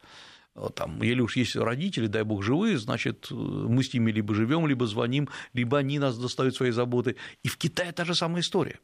там, 0.74 1.04
или 1.04 1.22
уж 1.22 1.36
есть 1.36 1.56
родители, 1.56 2.08
дай 2.08 2.24
бог, 2.24 2.44
живые, 2.44 2.78
значит, 2.78 3.28
мы 3.30 3.84
с 3.84 3.94
ними 3.94 4.12
либо 4.12 4.34
живем, 4.34 4.68
либо 4.68 4.88
звоним, 4.88 5.30
либо 5.54 5.78
они 5.78 6.00
нас 6.00 6.18
достают 6.18 6.56
своей 6.56 6.72
заботы. 6.72 7.18
И 7.44 7.50
в 7.50 7.58
Китае 7.58 7.92
та 7.92 8.06
же 8.06 8.16
самая 8.16 8.42
история. 8.42 8.80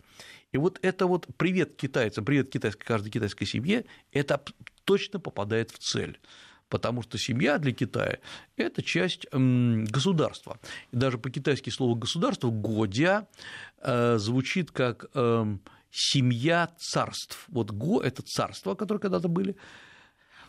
И 0.51 0.57
вот 0.57 0.79
это 0.81 1.07
вот 1.07 1.27
привет 1.37 1.75
китайцам, 1.75 2.25
привет 2.25 2.49
китайской, 2.49 2.83
каждой 2.83 3.09
китайской 3.09 3.45
семье, 3.45 3.85
это 4.11 4.41
точно 4.83 5.19
попадает 5.19 5.71
в 5.71 5.77
цель 5.77 6.19
потому 6.71 7.03
что 7.03 7.17
семья 7.17 7.57
для 7.57 7.73
Китая– 7.73 8.19
это 8.55 8.81
часть 8.81 9.27
государства. 9.29 10.57
И 10.91 10.95
даже 10.95 11.17
по-китайски 11.17 11.69
слово 11.69 11.95
«государство»– 11.95 12.49
«годя» 12.49 13.27
э, 13.79 14.17
звучит 14.17 14.71
как 14.71 15.05
эм, 15.13 15.61
«семья 15.91 16.69
царств». 16.77 17.43
Вот 17.49 17.71
«го»– 17.71 17.99
это 18.03 18.21
царства, 18.21 18.73
которые 18.75 19.01
когда-то 19.01 19.27
были, 19.27 19.57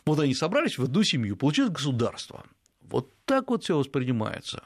вот 0.05 0.19
они 0.19 0.33
собрались 0.33 0.77
в 0.77 0.83
одну 0.83 1.03
семью, 1.03 1.35
получилось 1.35 1.71
государство. 1.71 2.45
Вот 2.81 3.11
так 3.25 3.49
вот 3.49 3.63
все 3.63 3.77
воспринимается. 3.77 4.63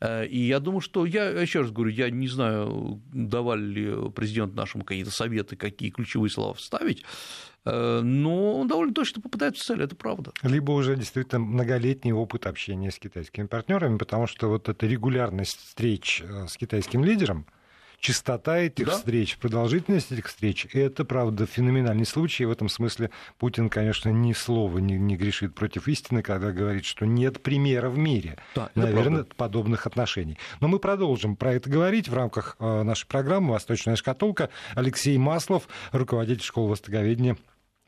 Э, 0.00 0.26
и 0.26 0.38
я 0.38 0.60
думаю, 0.60 0.80
что 0.80 1.06
я 1.06 1.28
еще 1.30 1.60
раз 1.60 1.70
говорю, 1.70 1.92
я 1.92 2.10
не 2.10 2.28
знаю, 2.28 3.00
давали 3.12 3.62
ли 3.62 4.10
президент 4.10 4.54
нашему 4.54 4.84
какие-то 4.84 5.10
советы, 5.10 5.56
какие 5.56 5.90
ключевые 5.90 6.30
слова 6.30 6.54
вставить, 6.54 7.04
э, 7.64 8.00
но 8.02 8.58
он 8.58 8.68
довольно 8.68 8.92
точно 8.92 9.22
попадается 9.22 9.62
в 9.62 9.66
цель, 9.66 9.82
это 9.82 9.94
правда. 9.94 10.32
Либо 10.42 10.72
уже 10.72 10.96
действительно 10.96 11.38
многолетний 11.38 12.12
опыт 12.12 12.46
общения 12.46 12.90
с 12.90 12.98
китайскими 12.98 13.46
партнерами, 13.46 13.96
потому 13.96 14.26
что 14.26 14.48
вот 14.48 14.68
эта 14.68 14.86
регулярность 14.86 15.58
встреч 15.58 16.22
э, 16.24 16.46
с 16.48 16.56
китайским 16.56 17.04
лидером, 17.04 17.46
частота 18.02 18.58
этих 18.58 18.86
да? 18.86 18.92
встреч, 18.92 19.38
продолжительность 19.38 20.10
этих 20.10 20.26
встреч, 20.26 20.66
это, 20.72 21.04
правда, 21.04 21.46
феноменальный 21.46 22.04
случай. 22.04 22.42
И 22.42 22.46
в 22.46 22.50
этом 22.50 22.68
смысле 22.68 23.10
Путин, 23.38 23.70
конечно, 23.70 24.10
ни 24.10 24.32
слова 24.32 24.78
не, 24.78 24.98
не 24.98 25.16
грешит 25.16 25.54
против 25.54 25.86
истины, 25.86 26.20
когда 26.20 26.50
говорит, 26.50 26.84
что 26.84 27.06
нет 27.06 27.40
примера 27.42 27.88
в 27.88 27.96
мире, 27.96 28.38
да, 28.56 28.70
наверное, 28.74 29.24
подобных 29.24 29.86
отношений. 29.86 30.36
Но 30.60 30.66
мы 30.66 30.80
продолжим 30.80 31.36
про 31.36 31.54
это 31.54 31.70
говорить 31.70 32.08
в 32.08 32.14
рамках 32.14 32.56
э, 32.58 32.82
нашей 32.82 33.06
программы 33.06 33.52
«Восточная 33.52 33.94
шкатулка». 33.94 34.50
Алексей 34.74 35.16
Маслов, 35.16 35.68
руководитель 35.92 36.42
школы 36.42 36.70
востоковедения 36.70 37.36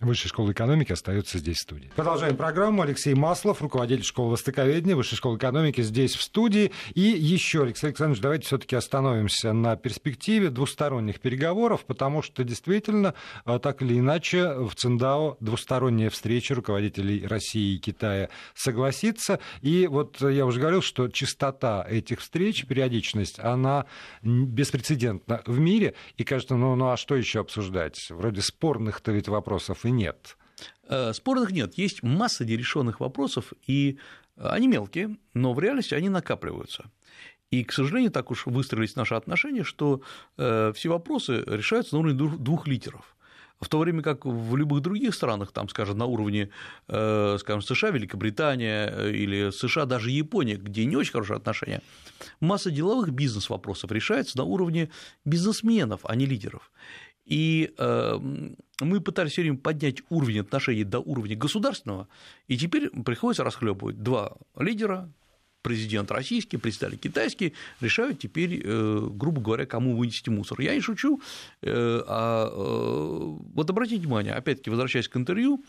Высшей 0.05 0.29
школы 0.29 0.53
экономики 0.53 0.93
остается 0.93 1.38
здесь 1.38 1.57
в 1.57 1.62
студии. 1.62 1.90
Продолжаем 1.97 2.37
программу. 2.37 2.83
Алексей 2.83 3.14
Маслов, 3.14 3.62
руководитель 3.62 4.05
школы 4.05 4.33
востоковедения 4.33 4.95
Высшей 4.95 5.17
школы 5.17 5.38
экономики, 5.38 5.81
здесь 5.81 6.14
в 6.14 6.23
студии. 6.23 6.73
И 6.95 7.01
еще, 7.01 7.62
Алексей 7.62 7.87
Александрович, 7.87 8.21
давайте 8.21 8.47
все-таки 8.47 8.77
остановимся 8.77 9.53
на 9.53 9.77
перспективе 9.77 10.51
двусторонних 10.51 11.21
переговоров, 11.21 11.85
потому 11.87 12.23
что 12.23 12.45
действительно, 12.45 13.14
а, 13.45 13.59
так 13.59 13.81
или 13.83 13.99
иначе, 13.99 14.53
в 14.55 14.75
Циндао 14.75 15.37
двусторонняя 15.40 16.11
встреча 16.11 16.55
руководителей 16.55 17.27
России 17.27 17.77
и 17.77 17.79
Китая 17.79 18.29
согласится. 18.55 19.40
И 19.62 19.87
вот 19.87 20.21
я 20.21 20.45
уже 20.45 20.61
говорил, 20.61 20.83
что 20.83 21.09
частота 21.09 21.87
этих 21.88 22.21
встреч, 22.21 22.67
периодичность, 22.67 23.38
она 23.38 23.87
беспрецедентна 24.23 25.43
в 25.47 25.59
мире. 25.59 25.95
И 26.19 26.25
кажется, 26.25 26.57
ну, 26.57 26.75
ну 26.77 26.90
а 26.90 26.97
что 26.97 27.17
еще 27.17 27.40
обсуждать? 27.40 28.11
Вроде 28.11 28.43
спорных-то 28.43 29.12
ведь 29.12 29.29
вопросов 29.29 29.85
и 29.85 29.93
нет? 29.96 30.37
Э, 30.88 31.12
спорных 31.12 31.50
нет. 31.50 31.78
Есть 31.78 32.02
масса 32.02 32.44
нерешенных 32.44 33.00
вопросов, 33.00 33.52
и 33.66 33.98
они 34.37 34.66
мелкие, 34.68 35.16
но 35.33 35.52
в 35.52 35.61
реальности 35.61 35.94
они 35.94 36.09
накапливаются. 36.09 36.90
И, 37.50 37.62
к 37.62 37.72
сожалению, 37.72 38.11
так 38.11 38.30
уж 38.30 38.46
выстроились 38.46 38.96
наши 38.96 39.14
отношения, 39.14 39.62
что 39.62 40.02
э, 40.37 40.72
все 40.74 40.88
вопросы 40.88 41.44
решаются 41.46 41.94
на 41.94 42.00
уровне 42.00 42.37
двух 42.38 42.66
лидеров. 42.66 43.16
В 43.61 43.68
то 43.68 43.78
время 43.78 44.02
как 44.02 44.26
в 44.26 44.57
любых 44.57 44.80
других 44.83 45.14
странах, 45.14 45.52
там, 45.52 45.68
скажем, 45.68 45.96
на 45.96 46.07
уровне, 46.07 46.50
э, 46.88 47.37
скажем, 47.38 47.62
США, 47.62 47.90
Великобритания 47.90 48.88
или 49.07 49.50
США, 49.50 49.87
даже 49.87 50.11
Япония, 50.11 50.57
где 50.57 50.85
не 50.85 50.96
очень 50.96 51.12
хорошие 51.12 51.37
отношения, 51.37 51.80
масса 52.40 52.72
деловых 52.72 53.11
бизнес-вопросов 53.11 53.92
решается 53.92 54.37
на 54.37 54.44
уровне 54.44 54.90
бизнесменов, 55.24 56.00
а 56.02 56.16
не 56.16 56.26
лидеров. 56.26 56.72
И 57.24 57.72
мы 58.80 59.00
пытались 59.00 59.32
все 59.32 59.42
время 59.42 59.58
поднять 59.58 60.02
уровень 60.10 60.40
отношений 60.40 60.84
до 60.84 61.00
уровня 61.00 61.37
государственного, 61.37 62.08
и 62.48 62.56
теперь 62.56 62.90
приходится 62.90 63.44
расхлебывать 63.44 64.02
два 64.02 64.37
лидера, 64.58 65.10
президент 65.64 66.11
российский, 66.11 66.59
представитель 66.59 66.98
китайский 66.98 67.55
решают 67.81 68.18
теперь, 68.20 68.61
э, 68.62 69.09
грубо 69.11 69.40
говоря, 69.40 69.66
кому 69.66 69.96
вынести 69.96 70.29
мусор. 70.31 70.61
Я 70.61 70.74
не 70.74 70.81
шучу, 70.81 71.20
э, 71.62 72.03
а 72.07 72.48
э, 72.53 73.38
вот 73.55 73.70
обратите 73.70 74.03
внимание, 74.03 74.35
опять-таки, 74.35 74.70
возвращаясь 74.70 75.09
к 75.09 75.16
интервью, 75.16 75.64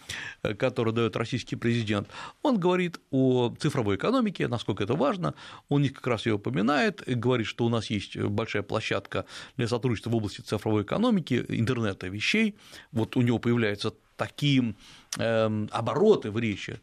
которое 0.59 0.91
дает 0.91 1.15
российский 1.15 1.55
президент, 1.55 2.09
он 2.43 2.59
говорит 2.59 2.99
о 3.09 3.55
цифровой 3.57 3.95
экономике, 3.95 4.47
насколько 4.47 4.83
это 4.83 4.95
важно, 4.95 5.33
он 5.69 5.81
них 5.81 5.93
как 5.93 6.07
раз 6.07 6.25
ее 6.25 6.33
упоминает, 6.33 7.01
говорит, 7.07 7.47
что 7.47 7.65
у 7.65 7.69
нас 7.69 7.89
есть 7.89 8.17
большая 8.17 8.63
площадка 8.63 9.25
для 9.55 9.67
сотрудничества 9.67 10.09
в 10.09 10.15
области 10.15 10.41
цифровой 10.41 10.83
экономики, 10.83 11.45
интернета 11.47 12.07
вещей, 12.07 12.55
вот 12.91 13.15
у 13.15 13.21
него 13.21 13.39
появляются 13.39 13.93
такие 14.15 14.75
эм, 15.17 15.69
обороты 15.71 16.31
в 16.31 16.39
речи, 16.39 16.79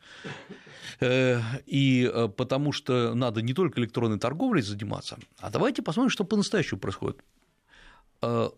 Э, 1.00 1.40
и 1.66 2.08
э, 2.12 2.28
потому 2.28 2.72
что 2.72 3.14
надо 3.14 3.42
не 3.42 3.54
только 3.54 3.80
электронной 3.80 4.18
торговлей 4.20 4.62
заниматься, 4.62 5.18
а 5.38 5.50
давайте 5.50 5.82
посмотрим, 5.82 6.10
что 6.10 6.24
по-настоящему 6.24 6.78
происходит. 6.78 7.18
Э, 8.22 8.50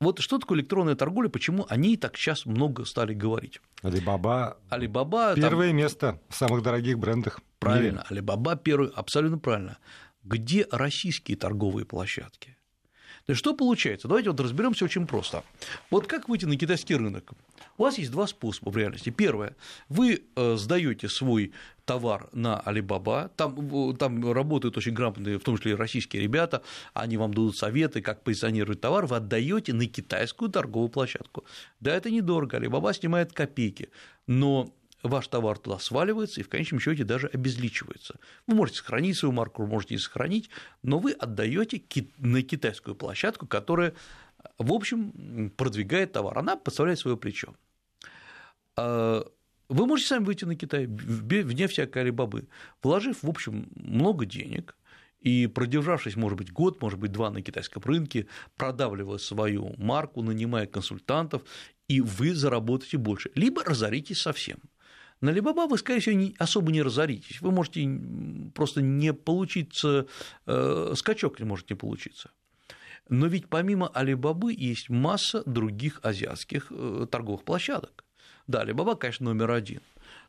вот 0.00 0.18
что 0.18 0.38
такое 0.38 0.58
электронная 0.58 0.96
торговля, 0.96 1.30
почему 1.30 1.66
о 1.66 1.76
ней 1.76 1.96
так 1.96 2.16
сейчас 2.16 2.44
много 2.44 2.84
стали 2.84 3.14
говорить? 3.14 3.60
Алибаба. 3.82 4.58
Алибаба 4.68 5.34
первое 5.34 5.68
там... 5.68 5.76
место 5.76 6.20
в 6.28 6.34
самых 6.34 6.62
дорогих 6.62 6.98
брендах. 6.98 7.40
Правильно, 7.58 8.04
Алибаба 8.10 8.56
первый, 8.56 8.90
абсолютно 8.90 9.38
правильно. 9.38 9.78
Где 10.22 10.66
российские 10.70 11.38
торговые 11.38 11.86
площадки? 11.86 12.57
Что 13.34 13.54
получается? 13.54 14.08
Давайте 14.08 14.30
вот 14.30 14.40
разберемся 14.40 14.84
очень 14.86 15.06
просто. 15.06 15.44
Вот 15.90 16.06
как 16.06 16.28
выйти 16.28 16.46
на 16.46 16.56
китайский 16.56 16.96
рынок? 16.96 17.32
У 17.76 17.82
вас 17.82 17.98
есть 17.98 18.10
два 18.10 18.26
способа 18.26 18.70
в 18.70 18.76
реальности. 18.76 19.10
Первое. 19.10 19.54
Вы 19.88 20.22
э, 20.34 20.56
сдаете 20.56 21.08
свой 21.08 21.52
товар 21.84 22.28
на 22.32 22.62
Alibaba, 22.66 23.30
там, 23.34 23.96
там 23.96 24.32
работают 24.32 24.76
очень 24.76 24.92
грамотные, 24.92 25.38
в 25.38 25.42
том 25.42 25.56
числе 25.56 25.72
и 25.72 25.74
российские 25.74 26.22
ребята, 26.22 26.62
они 26.92 27.16
вам 27.16 27.32
дадут 27.32 27.56
советы, 27.56 28.02
как 28.02 28.22
позиционировать 28.22 28.82
товар, 28.82 29.06
вы 29.06 29.16
отдаете 29.16 29.72
на 29.72 29.86
китайскую 29.86 30.50
торговую 30.50 30.90
площадку. 30.90 31.44
Да, 31.80 31.94
это 31.94 32.10
недорого, 32.10 32.58
Alibaba 32.58 32.92
снимает 32.92 33.32
копейки, 33.32 33.88
но 34.26 34.70
ваш 35.02 35.28
товар 35.28 35.58
туда 35.58 35.78
сваливается 35.78 36.40
и 36.40 36.44
в 36.44 36.48
конечном 36.48 36.80
счете 36.80 37.04
даже 37.04 37.28
обезличивается. 37.28 38.18
Вы 38.46 38.54
можете 38.54 38.78
сохранить 38.78 39.16
свою 39.16 39.32
марку, 39.32 39.66
можете 39.66 39.94
не 39.94 40.00
сохранить, 40.00 40.50
но 40.82 40.98
вы 40.98 41.12
отдаете 41.12 41.82
на 42.18 42.42
китайскую 42.42 42.94
площадку, 42.94 43.46
которая, 43.46 43.94
в 44.58 44.72
общем, 44.72 45.50
продвигает 45.56 46.12
товар. 46.12 46.38
Она 46.38 46.56
подставляет 46.56 46.98
свое 46.98 47.16
плечо. 47.16 47.54
А, 48.76 49.24
вы 49.68 49.86
можете 49.86 50.08
сами 50.08 50.24
выйти 50.24 50.44
на 50.44 50.56
Китай, 50.56 50.86
вне 50.86 51.68
всякой 51.68 52.02
алибабы, 52.02 52.48
вложив, 52.82 53.22
в 53.22 53.28
общем, 53.28 53.68
много 53.74 54.24
денег, 54.24 54.76
и 55.20 55.46
продержавшись, 55.48 56.16
может 56.16 56.38
быть, 56.38 56.52
год, 56.52 56.80
может 56.80 56.98
быть, 56.98 57.12
два 57.12 57.30
на 57.30 57.42
китайском 57.42 57.82
рынке, 57.84 58.28
продавливая 58.56 59.18
свою 59.18 59.74
марку, 59.76 60.22
нанимая 60.22 60.66
консультантов, 60.66 61.42
и 61.88 62.00
вы 62.00 62.34
заработаете 62.34 62.98
больше, 62.98 63.30
либо 63.34 63.64
разоритесь 63.64 64.20
совсем. 64.20 64.58
На 65.20 65.30
Alibaba 65.30 65.66
вы, 65.66 65.78
скорее 65.78 66.00
всего, 66.00 66.16
не, 66.16 66.34
особо 66.38 66.70
не 66.70 66.82
разоритесь, 66.82 67.40
вы 67.40 67.50
можете 67.50 67.88
просто 68.54 68.82
не 68.82 69.12
получиться, 69.12 70.06
э, 70.46 70.92
скачок 70.96 71.40
не 71.40 71.44
может 71.44 71.70
не 71.70 71.76
получиться. 71.76 72.30
Но 73.08 73.26
ведь 73.26 73.48
помимо 73.48 73.88
Алибабы 73.88 74.52
есть 74.52 74.90
масса 74.90 75.42
других 75.46 76.00
азиатских 76.02 76.66
э, 76.70 77.06
торговых 77.10 77.44
площадок. 77.44 78.04
Да, 78.46 78.62
Alibaba, 78.62 78.96
конечно, 78.96 79.24
номер 79.24 79.50
один. 79.50 79.80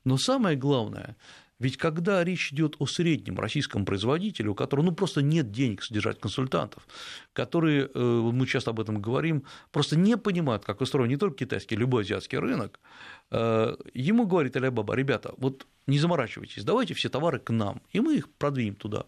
Но 0.04 0.18
самое 0.18 0.58
главное, 0.58 1.16
ведь 1.60 1.78
когда 1.78 2.24
речь 2.24 2.54
идет 2.54 2.76
о 2.80 2.88
среднем 2.88 3.38
российском 3.38 3.86
производителе, 3.86 4.50
у 4.50 4.56
которого 4.56 4.86
ну, 4.86 4.92
просто 4.94 5.22
нет 5.22 5.52
денег 5.52 5.84
содержать 5.84 6.20
консультантов, 6.20 6.88
которые, 7.34 7.90
э, 7.94 8.00
мы 8.00 8.48
часто 8.48 8.72
об 8.72 8.80
этом 8.80 9.02
говорим, 9.02 9.44
просто 9.72 9.98
не 9.98 10.18
понимают, 10.18 10.64
как 10.64 10.80
устроен 10.80 11.10
не 11.10 11.18
только 11.18 11.40
китайский, 11.40 11.76
любой 11.76 12.04
азиатский 12.04 12.38
рынок, 12.38 12.80
э, 13.32 13.76
ему 13.94 14.26
говорит 14.26 14.56
Алибаба, 14.56 14.96
ребята, 14.96 15.34
вот 15.38 15.68
не 15.86 16.00
заморачивайтесь, 16.00 16.64
давайте 16.64 16.94
все 16.94 17.10
товары 17.10 17.40
к 17.40 17.50
нам, 17.52 17.82
и 17.92 18.00
мы 18.00 18.16
их 18.16 18.30
продвинем 18.30 18.76
туда. 18.76 19.06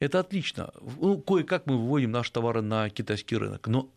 Это 0.00 0.20
отлично. 0.20 0.72
Ну, 1.00 1.20
кое-как 1.20 1.66
мы 1.66 1.76
выводим 1.76 2.10
наши 2.10 2.32
товары 2.32 2.62
на 2.62 2.88
китайский 2.90 3.36
рынок, 3.36 3.68
но 3.68 3.92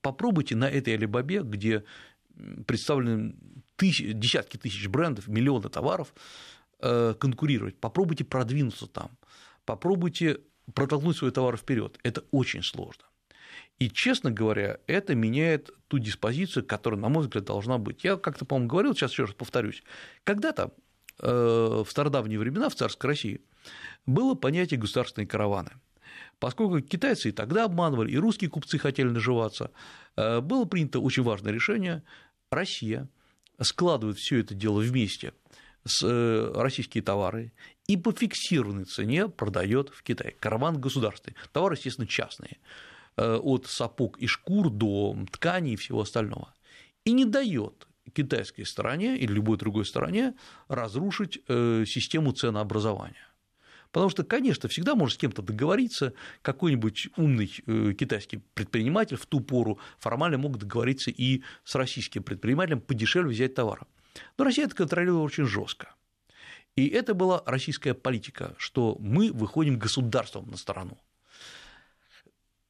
попробуйте 0.00 0.56
на 0.56 0.68
этой 0.68 0.94
Алибабе, 0.94 1.42
где 1.42 1.84
представлены 2.66 3.34
тысяч, 3.76 4.14
десятки 4.14 4.56
тысяч 4.56 4.88
брендов, 4.88 5.28
миллионы 5.28 5.68
товаров, 5.68 6.12
конкурировать, 6.82 7.78
попробуйте 7.78 8.24
продвинуться 8.24 8.86
там, 8.86 9.10
попробуйте 9.64 10.40
протолкнуть 10.74 11.16
свой 11.16 11.30
товар 11.30 11.56
вперед. 11.56 11.98
Это 12.02 12.24
очень 12.30 12.62
сложно. 12.62 13.04
И, 13.78 13.90
честно 13.90 14.30
говоря, 14.30 14.78
это 14.86 15.14
меняет 15.14 15.70
ту 15.88 15.98
диспозицию, 15.98 16.64
которая, 16.64 17.00
на 17.00 17.08
мой 17.08 17.24
взгляд, 17.24 17.44
должна 17.44 17.78
быть. 17.78 18.04
Я 18.04 18.16
как-то, 18.16 18.44
по-моему, 18.44 18.68
говорил, 18.68 18.94
сейчас 18.94 19.12
еще 19.12 19.24
раз 19.24 19.34
повторюсь. 19.34 19.82
Когда-то 20.24 20.72
э, 21.20 21.82
в 21.84 21.90
стародавние 21.90 22.38
времена 22.38 22.68
в 22.68 22.74
царской 22.74 23.08
России 23.08 23.40
было 24.06 24.34
понятие 24.34 24.78
государственные 24.78 25.26
караваны. 25.26 25.72
Поскольку 26.38 26.80
китайцы 26.80 27.30
и 27.30 27.32
тогда 27.32 27.64
обманывали, 27.64 28.12
и 28.12 28.18
русские 28.18 28.50
купцы 28.50 28.78
хотели 28.78 29.08
наживаться, 29.08 29.70
э, 30.16 30.40
было 30.40 30.64
принято 30.64 31.00
очень 31.00 31.22
важное 31.22 31.52
решение. 31.52 32.02
Россия 32.50 33.08
складывает 33.60 34.18
все 34.18 34.40
это 34.40 34.54
дело 34.54 34.80
вместе 34.80 35.28
э, 35.28 35.61
российские 35.84 37.02
товары 37.02 37.52
и 37.86 37.96
по 37.96 38.12
фиксированной 38.12 38.84
цене 38.84 39.28
продает 39.28 39.90
в 39.90 40.02
Китай. 40.02 40.36
Караван 40.38 40.80
государственный. 40.80 41.36
Товары, 41.52 41.74
естественно, 41.74 42.06
частные. 42.06 42.58
Э, 43.16 43.36
от 43.36 43.66
сапог 43.66 44.18
и 44.18 44.26
шкур 44.26 44.70
до 44.70 45.14
тканей 45.30 45.74
и 45.74 45.76
всего 45.76 46.00
остального. 46.00 46.54
И 47.04 47.12
не 47.12 47.26
дает 47.26 47.86
китайской 48.14 48.64
стороне 48.64 49.18
или 49.18 49.32
любой 49.32 49.58
другой 49.58 49.84
стороне 49.84 50.34
разрушить 50.68 51.40
э, 51.46 51.84
систему 51.86 52.32
ценообразования. 52.32 53.28
Потому 53.90 54.08
что, 54.08 54.24
конечно, 54.24 54.70
всегда 54.70 54.94
может 54.94 55.16
с 55.16 55.18
кем-то 55.18 55.42
договориться, 55.42 56.14
какой-нибудь 56.40 57.08
умный 57.18 57.46
китайский 57.46 58.38
предприниматель 58.54 59.18
в 59.18 59.26
ту 59.26 59.40
пору 59.40 59.78
формально 59.98 60.38
мог 60.38 60.56
договориться 60.56 61.10
и 61.10 61.42
с 61.64 61.74
российским 61.74 62.22
предпринимателем 62.22 62.80
подешевле 62.80 63.32
взять 63.32 63.54
товар. 63.54 63.86
Но 64.38 64.44
Россия 64.44 64.66
это 64.66 64.74
контролировала 64.74 65.22
очень 65.22 65.46
жестко. 65.46 65.94
И 66.76 66.88
это 66.88 67.14
была 67.14 67.42
российская 67.46 67.94
политика, 67.94 68.54
что 68.58 68.96
мы 68.98 69.30
выходим 69.32 69.78
государством 69.78 70.50
на 70.50 70.56
сторону. 70.56 70.98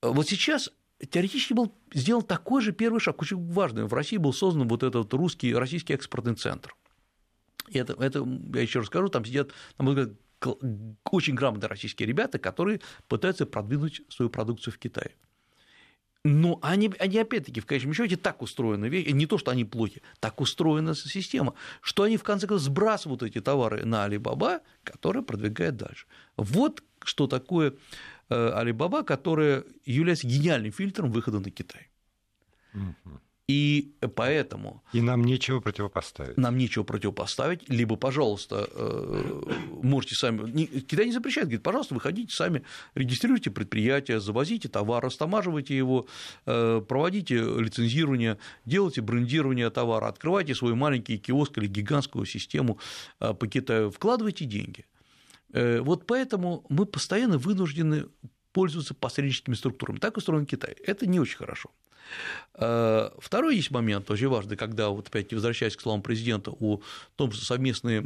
Вот 0.01 0.29
сейчас 0.29 0.71
теоретически 1.11 1.53
был 1.53 1.75
сделан 1.93 2.23
такой 2.23 2.63
же 2.63 2.73
первый 2.73 3.01
шаг, 3.01 3.21
очень 3.23 3.53
важный. 3.53 3.85
В 3.85 3.95
России 3.95 4.17
был 4.17 4.33
создан 4.33 4.67
вот 4.67 4.83
этот 4.83 5.13
русский, 5.15 5.55
российский 5.55 5.95
экспортный 5.95 6.35
центр. 6.35 6.75
И 7.69 7.79
это, 7.79 7.93
это, 7.95 8.27
я 8.55 8.61
еще 8.61 8.81
раз 8.81 8.89
скажу, 8.89 9.09
там 9.09 9.25
сидят, 9.25 9.51
на 9.79 9.85
мой 9.85 9.95
взгляд, 9.95 10.19
очень 11.11 11.35
грамотные 11.35 11.69
российские 11.69 12.09
ребята, 12.09 12.39
которые 12.41 12.81
пытаются 13.07 13.47
продвинуть 13.47 14.03
свою 14.09 14.29
продукцию 14.29 14.75
в 14.75 14.79
Китае. 14.79 15.15
Но 16.25 16.61
они, 16.63 16.93
они 17.01 17.19
опять-таки, 17.19 17.61
в 17.61 17.67
конечном 17.67 17.95
счете, 17.95 18.17
так 18.17 18.43
устроены, 18.43 18.89
не 18.89 19.27
то, 19.27 19.39
что 19.39 19.51
они 19.51 19.65
плохи, 19.65 20.03
так 20.21 20.41
устроена 20.41 20.95
система, 20.95 21.55
что 21.81 22.05
они, 22.05 22.17
в 22.17 22.23
конце 22.23 22.47
концов, 22.47 22.65
сбрасывают 22.65 23.25
эти 23.25 23.41
товары 23.41 23.85
на 23.85 24.05
Алибаба, 24.05 24.61
которая 24.85 25.25
продвигает 25.25 25.77
дальше. 25.77 26.07
Вот 26.37 26.85
что 27.01 27.27
такое 27.27 27.75
э, 28.29 28.53
Алибаба, 28.55 29.03
которая 29.03 29.65
является 29.85 30.29
гениальным 30.29 30.71
фильтром 30.71 31.11
выхода 31.11 31.41
на 31.41 31.51
Китай. 31.51 31.89
Угу. 32.73 33.21
И 33.53 33.93
поэтому... 34.17 34.83
И 34.95 35.03
нам 35.03 35.25
нечего 35.25 35.61
противопоставить. 35.61 36.39
Нам 36.39 36.57
нечего 36.57 36.85
противопоставить, 36.85 37.69
либо, 37.69 37.97
пожалуйста, 37.97 38.67
э, 38.71 39.43
можете 39.83 40.15
сами... 40.15 40.65
Китай 40.65 41.07
не 41.07 41.13
запрещает, 41.13 41.49
говорит, 41.49 41.63
пожалуйста, 41.63 41.93
выходите 41.93 42.35
сами, 42.35 42.63
регистрируйте 42.95 43.51
предприятие, 43.51 44.21
завозите 44.21 44.71
товар, 44.71 45.05
растамаживайте 45.05 45.77
его, 45.77 46.07
э, 46.47 46.81
проводите 46.89 47.35
лицензирование, 47.37 48.39
делайте 48.65 49.03
брендирование 49.03 49.69
товара, 49.69 50.09
открывайте 50.09 50.55
свой 50.55 50.75
маленький 50.75 51.19
киоск 51.19 51.59
или 51.59 51.67
гигантскую 51.67 52.25
систему 52.25 52.79
э, 53.21 53.35
по 53.35 53.47
Китаю, 53.47 53.91
вкладывайте 53.91 54.47
деньги. 54.47 54.87
Вот 55.55 56.07
поэтому 56.07 56.65
мы 56.71 56.87
постоянно 56.87 57.37
вынуждены 57.37 58.07
пользоваться 58.53 58.95
посредническими 58.95 59.55
структурами. 59.55 59.99
Так 59.99 60.17
устроен 60.17 60.47
Китай. 60.47 60.77
Это 60.85 61.07
не 61.07 61.21
очень 61.21 61.39
хорошо. 61.39 61.71
Э, 62.55 63.11
второй 63.19 63.57
есть 63.57 63.71
момент, 63.71 64.11
очень 64.11 64.29
важный, 64.29 64.57
когда, 64.57 64.89
вот 64.89 65.09
опять 65.09 65.33
возвращаясь 65.33 65.77
к 65.77 65.81
словам 65.81 66.03
президента 66.03 66.51
о 66.51 66.81
том, 67.17 67.33
что 67.33 67.45
совместная 67.45 68.05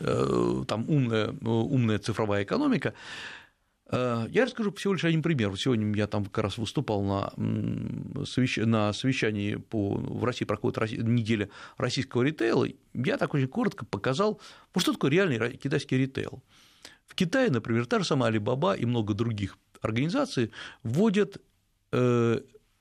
э, 0.00 0.64
там, 0.66 0.88
умная, 0.88 1.34
умная 1.42 1.98
цифровая 1.98 2.44
экономика, 2.44 2.94
э, 3.90 4.26
я 4.30 4.44
расскажу 4.44 4.72
всего 4.72 4.94
лишь 4.94 5.04
один 5.04 5.22
пример. 5.22 5.56
Сегодня 5.56 5.94
я 5.96 6.06
там 6.06 6.24
как 6.24 6.44
раз 6.44 6.58
выступал 6.58 7.02
на, 7.02 7.32
на 7.36 8.92
совещании 8.92 9.56
по, 9.56 9.94
в 9.94 10.24
России 10.24 10.44
проходит 10.44 11.02
неделя 11.02 11.48
российского 11.76 12.22
ритейла. 12.22 12.66
Я 12.94 13.18
так 13.18 13.34
очень 13.34 13.48
коротко 13.48 13.84
показал, 13.84 14.40
ну, 14.74 14.80
что 14.80 14.92
такое 14.92 15.10
реальный 15.10 15.56
китайский 15.56 15.98
ритейл. 15.98 16.42
В 17.06 17.14
Китае, 17.14 17.50
например, 17.50 17.86
та 17.86 17.98
же 17.98 18.04
самая 18.04 18.32
Alibaba 18.32 18.76
и 18.76 18.86
много 18.86 19.14
других 19.14 19.58
организаций 19.80 20.50
вводят 20.82 21.42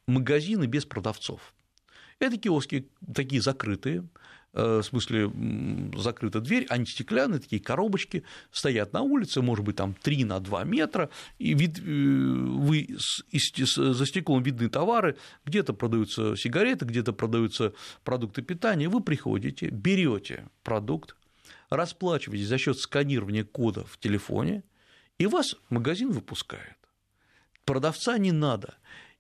магазины 0.08 0.66
без 0.66 0.86
продавцов. 0.86 1.54
Это 2.20 2.38
киоски 2.38 2.88
такие 3.16 3.42
закрытые, 3.42 4.08
э, 4.54 4.80
в 4.80 4.84
смысле 4.84 5.32
закрыта 5.98 6.40
дверь, 6.40 6.68
они 6.70 6.86
стеклянные, 6.86 7.40
такие 7.40 7.62
коробочки, 7.62 8.24
стоят 8.52 8.94
на 8.94 9.02
улице, 9.02 9.42
может 9.42 9.66
быть, 9.66 9.78
там 9.78 9.96
3 9.96 10.26
на 10.26 10.40
2 10.40 10.64
метра, 10.66 11.10
и 11.40 11.56
вид, 11.56 11.80
э, 11.80 11.82
вы 11.82 12.96
за 13.32 14.06
стеклом 14.06 14.44
видны 14.44 14.70
товары, 14.70 15.18
где-то 15.46 15.74
продаются 15.74 16.36
сигареты, 16.36 16.86
где-то 16.86 17.12
продаются 17.12 17.74
продукты 18.04 18.44
питания, 18.44 18.88
вы 18.88 19.02
приходите, 19.02 19.70
берете 19.70 20.48
продукт, 20.64 21.16
расплачиваетесь 21.72 22.48
за 22.48 22.58
счет 22.58 22.78
сканирования 22.78 23.44
кода 23.44 23.84
в 23.86 23.98
телефоне, 23.98 24.64
и 25.18 25.26
вас 25.26 25.56
магазин 25.70 26.12
выпускает. 26.12 26.78
Продавца 27.66 28.18
не 28.18 28.32
надо. 28.32 28.76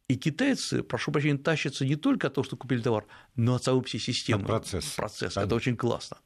И 0.07 0.17
китайцы, 0.17 0.83
прошу 0.83 1.11
прощения, 1.11 1.37
тащатся 1.37 1.85
не 1.85 1.95
только 1.95 2.27
от 2.27 2.33
того, 2.33 2.43
что 2.43 2.57
купили 2.57 2.81
товар, 2.81 3.05
но 3.35 3.55
от 3.55 3.63
самой 3.63 3.83
всей 3.83 3.99
системы. 3.99 4.45
процесс. 4.45 4.85
Процесс. 4.95 5.37
Это 5.37 5.55
очень 5.55 5.77
классно. 5.77 6.17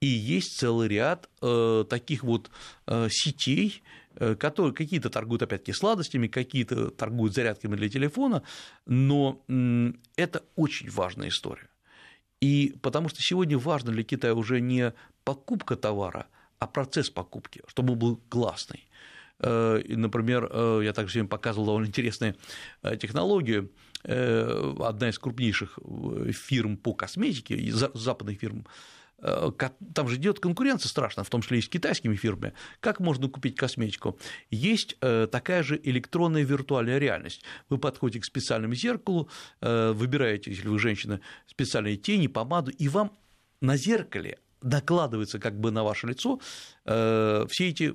И 0.00 0.06
есть 0.06 0.58
целый 0.58 0.88
ряд 0.88 1.30
э, 1.40 1.84
таких 1.88 2.22
вот 2.24 2.50
э, 2.86 3.08
сетей, 3.10 3.82
э, 4.16 4.34
которые 4.34 4.74
какие-то 4.74 5.08
торгуют, 5.08 5.42
опять-таки, 5.42 5.72
сладостями, 5.72 6.28
какие-то 6.28 6.90
торгуют 6.90 7.34
зарядками 7.34 7.76
для 7.76 7.88
телефона, 7.88 8.42
но 8.84 9.42
э, 9.48 9.92
это 10.16 10.44
очень 10.56 10.90
важная 10.90 11.28
история. 11.28 11.68
И 12.40 12.74
потому 12.82 13.08
что 13.08 13.22
сегодня 13.22 13.58
важно 13.58 13.92
для 13.92 14.02
Китая 14.02 14.34
уже 14.34 14.60
не 14.60 14.92
покупка 15.24 15.76
товара, 15.76 16.26
а 16.58 16.66
процесс 16.66 17.10
покупки, 17.10 17.62
чтобы 17.68 17.94
он 17.94 17.98
был 17.98 18.16
классный. 18.28 18.88
Э, 19.40 19.82
например, 19.88 20.48
э, 20.50 20.80
я 20.84 20.92
также 20.92 21.14
сегодня 21.14 21.28
показывал 21.28 21.66
довольно 21.66 21.86
интересную 21.86 22.36
э, 22.82 22.96
технологию. 22.96 23.70
Одна 24.06 25.08
из 25.08 25.18
крупнейших 25.18 25.78
фирм 26.32 26.76
по 26.76 26.92
косметике, 26.92 27.72
западных 27.72 28.38
фирм, 28.38 28.66
там 29.20 30.08
же 30.08 30.16
идет 30.16 30.40
конкуренция 30.40 30.88
страшная, 30.88 31.24
в 31.24 31.30
том 31.30 31.42
числе 31.42 31.58
и 31.58 31.62
с 31.62 31.68
китайскими 31.68 32.14
фирмами. 32.14 32.52
Как 32.80 33.00
можно 33.00 33.28
купить 33.28 33.56
косметику? 33.56 34.18
Есть 34.50 34.98
такая 35.00 35.62
же 35.62 35.80
электронная 35.82 36.42
виртуальная 36.42 36.98
реальность. 36.98 37.42
Вы 37.68 37.78
подходите 37.78 38.20
к 38.20 38.24
специальному 38.24 38.74
зеркалу, 38.74 39.28
выбираете, 39.60 40.50
если 40.50 40.68
вы 40.68 40.78
женщина, 40.78 41.20
специальные 41.46 41.96
тени, 41.96 42.26
помаду, 42.26 42.70
и 42.70 42.88
вам 42.88 43.16
на 43.60 43.76
зеркале 43.76 44.38
накладывается 44.60 45.38
как 45.38 45.60
бы 45.60 45.70
на 45.70 45.84
ваше 45.84 46.06
лицо 46.06 46.40
э, 46.86 47.46
все 47.50 47.68
эти, 47.68 47.94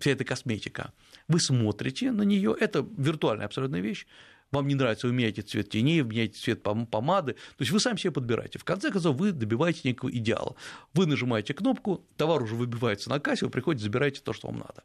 вся 0.00 0.12
эта 0.12 0.24
косметика. 0.24 0.92
Вы 1.28 1.40
смотрите 1.40 2.10
на 2.10 2.22
нее, 2.22 2.56
это 2.58 2.86
виртуальная 2.96 3.46
абсолютная 3.46 3.80
вещь, 3.80 4.06
вам 4.54 4.68
не 4.68 4.74
нравится, 4.74 5.06
вы 5.06 5.12
меняете 5.12 5.42
цвет 5.42 5.70
теней, 5.70 6.02
меняете 6.02 6.38
цвет 6.38 6.62
помады, 6.62 7.32
то 7.32 7.60
есть 7.60 7.70
вы 7.72 7.80
сами 7.80 7.96
себе 7.96 8.12
подбираете. 8.12 8.58
В 8.58 8.64
конце 8.64 8.90
концов, 8.90 9.16
вы 9.16 9.32
добиваетесь 9.32 9.84
некого 9.84 10.10
идеала. 10.10 10.56
Вы 10.92 11.06
нажимаете 11.06 11.54
кнопку, 11.54 12.06
товар 12.16 12.42
уже 12.42 12.54
выбивается 12.54 13.10
на 13.10 13.20
кассе, 13.20 13.44
вы 13.44 13.50
приходите, 13.50 13.84
забираете 13.84 14.20
то, 14.20 14.32
что 14.32 14.48
вам 14.48 14.58
надо. 14.58 14.84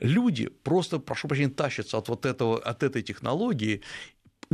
Люди 0.00 0.48
просто, 0.48 0.98
прошу 0.98 1.28
прощения, 1.28 1.50
тащатся 1.50 1.98
от 1.98 2.08
вот 2.08 2.26
этого, 2.26 2.58
от 2.60 2.82
этой 2.82 3.02
технологии, 3.02 3.82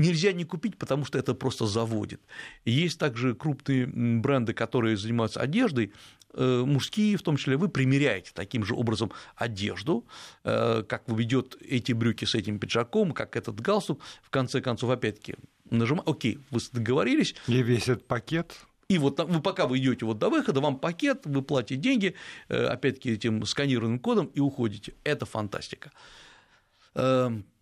нельзя 0.01 0.33
не 0.33 0.45
купить, 0.45 0.77
потому 0.77 1.05
что 1.05 1.19
это 1.19 1.35
просто 1.35 1.67
заводит. 1.67 2.21
Есть 2.65 2.99
также 2.99 3.35
крупные 3.35 3.87
бренды, 3.87 4.53
которые 4.53 4.97
занимаются 4.97 5.41
одеждой, 5.41 5.93
э, 6.35 6.65
мужские, 6.67 7.17
в 7.17 7.23
том 7.23 7.37
числе, 7.37 7.57
вы 7.57 7.69
примеряете 7.69 8.31
таким 8.35 8.65
же 8.65 8.75
образом 8.75 9.13
одежду, 9.37 10.05
э, 10.45 10.83
как 10.89 11.03
ведет 11.09 11.57
эти 11.61 11.93
брюки 11.93 12.25
с 12.25 12.35
этим 12.35 12.59
пиджаком, 12.59 13.13
как 13.13 13.37
этот 13.37 13.61
галстук, 13.61 14.01
в 14.23 14.31
конце 14.31 14.61
концов, 14.61 14.91
опять-таки, 14.91 15.35
нажимаете, 15.71 16.11
окей, 16.11 16.39
вы 16.51 16.61
договорились. 16.73 17.35
И 17.47 17.63
весь 17.63 17.89
этот 17.89 18.07
пакет 18.07 18.57
и 18.91 18.99
вот 18.99 19.21
вы, 19.21 19.41
пока 19.41 19.69
вы 19.69 19.79
идете 19.79 20.05
вот 20.05 20.19
до 20.19 20.31
выхода, 20.31 20.61
вам 20.61 20.77
пакет, 20.77 21.21
вы 21.25 21.43
платите 21.43 21.77
деньги, 21.77 22.17
э, 22.49 22.65
опять-таки 22.65 23.13
этим 23.13 23.47
сканированным 23.47 24.01
кодом 24.01 24.27
и 24.35 24.41
уходите. 24.41 24.95
Это 25.05 25.27
фантастика. 25.27 25.93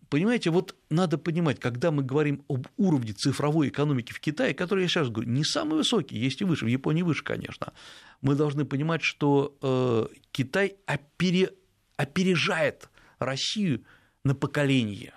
Понимаете, 0.09 0.49
вот 0.49 0.75
надо 0.89 1.19
понимать, 1.19 1.59
когда 1.59 1.91
мы 1.91 2.01
говорим 2.03 2.43
об 2.49 2.67
уровне 2.77 3.13
цифровой 3.13 3.69
экономики 3.69 4.11
в 4.11 4.19
Китае, 4.19 4.55
который, 4.55 4.81
я 4.81 4.87
сейчас 4.87 5.09
говорю, 5.09 5.29
не 5.29 5.43
самый 5.43 5.75
высокий, 5.75 6.17
есть 6.17 6.41
и 6.41 6.45
выше, 6.45 6.65
в 6.65 6.67
Японии 6.67 7.03
выше, 7.03 7.23
конечно, 7.23 7.73
мы 8.21 8.33
должны 8.33 8.65
понимать, 8.65 9.03
что 9.03 9.55
э, 9.61 10.07
Китай 10.31 10.77
опере, 10.87 11.53
опережает 11.95 12.89
Россию 13.19 13.83
на 14.23 14.33
поколение. 14.33 15.13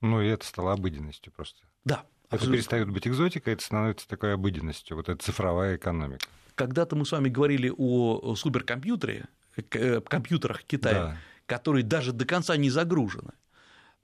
Ну, 0.00 0.20
и 0.20 0.26
это 0.26 0.44
стало 0.44 0.72
обыденностью 0.72 1.32
просто. 1.32 1.60
Да. 1.84 2.04
Это 2.24 2.36
абсолютно. 2.36 2.56
перестает 2.56 2.90
быть 2.90 3.06
экзотикой, 3.06 3.52
это 3.52 3.64
становится 3.64 4.08
такой 4.08 4.34
обыденностью, 4.34 4.96
вот 4.96 5.08
эта 5.08 5.22
цифровая 5.22 5.76
экономика. 5.76 6.26
Когда-то 6.56 6.96
мы 6.96 7.06
с 7.06 7.12
вами 7.12 7.28
говорили 7.28 7.72
о 7.76 8.34
суперкомпьютере, 8.34 9.26
э, 9.56 10.00
компьютерах 10.00 10.64
Китая, 10.64 11.02
да. 11.04 11.16
которые 11.46 11.84
даже 11.84 12.12
до 12.12 12.24
конца 12.24 12.56
не 12.56 12.70
загружены. 12.70 13.34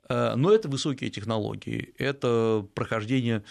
Э, 0.09 0.35
но 0.37 0.53
это 0.53 0.69
высокие 0.69 1.11
технологии, 1.11 1.95
это 1.99 2.67
прохождение 2.75 3.45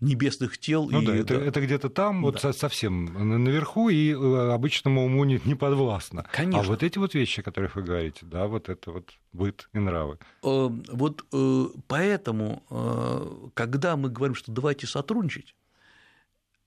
небесных 0.00 0.58
тел. 0.58 0.88
Ну 0.90 1.00
и 1.00 1.06
да, 1.06 1.16
это, 1.16 1.34
это 1.34 1.60
где-то 1.60 1.88
там, 1.88 2.22
да. 2.22 2.30
вот 2.30 2.56
совсем 2.56 3.42
наверху, 3.44 3.88
и 3.88 4.12
э, 4.12 4.52
обычному 4.52 5.06
уму 5.06 5.24
не, 5.24 5.40
не 5.44 5.54
подвластно. 5.54 6.26
Конечно. 6.32 6.60
А 6.60 6.64
вот 6.64 6.82
эти 6.82 6.98
вот 6.98 7.14
вещи, 7.14 7.40
о 7.40 7.42
которых 7.42 7.76
вы 7.76 7.82
говорите, 7.82 8.26
да, 8.26 8.46
вот 8.46 8.68
это 8.68 8.90
вот 8.92 9.10
быт 9.32 9.68
и 9.72 9.78
нравы. 9.78 10.18
Э, 10.42 10.68
вот 10.92 11.24
поэтому, 11.88 13.50
когда 13.54 13.96
мы 13.96 14.08
говорим, 14.10 14.34
что 14.34 14.52
давайте 14.52 14.86
сотрудничать, 14.86 15.54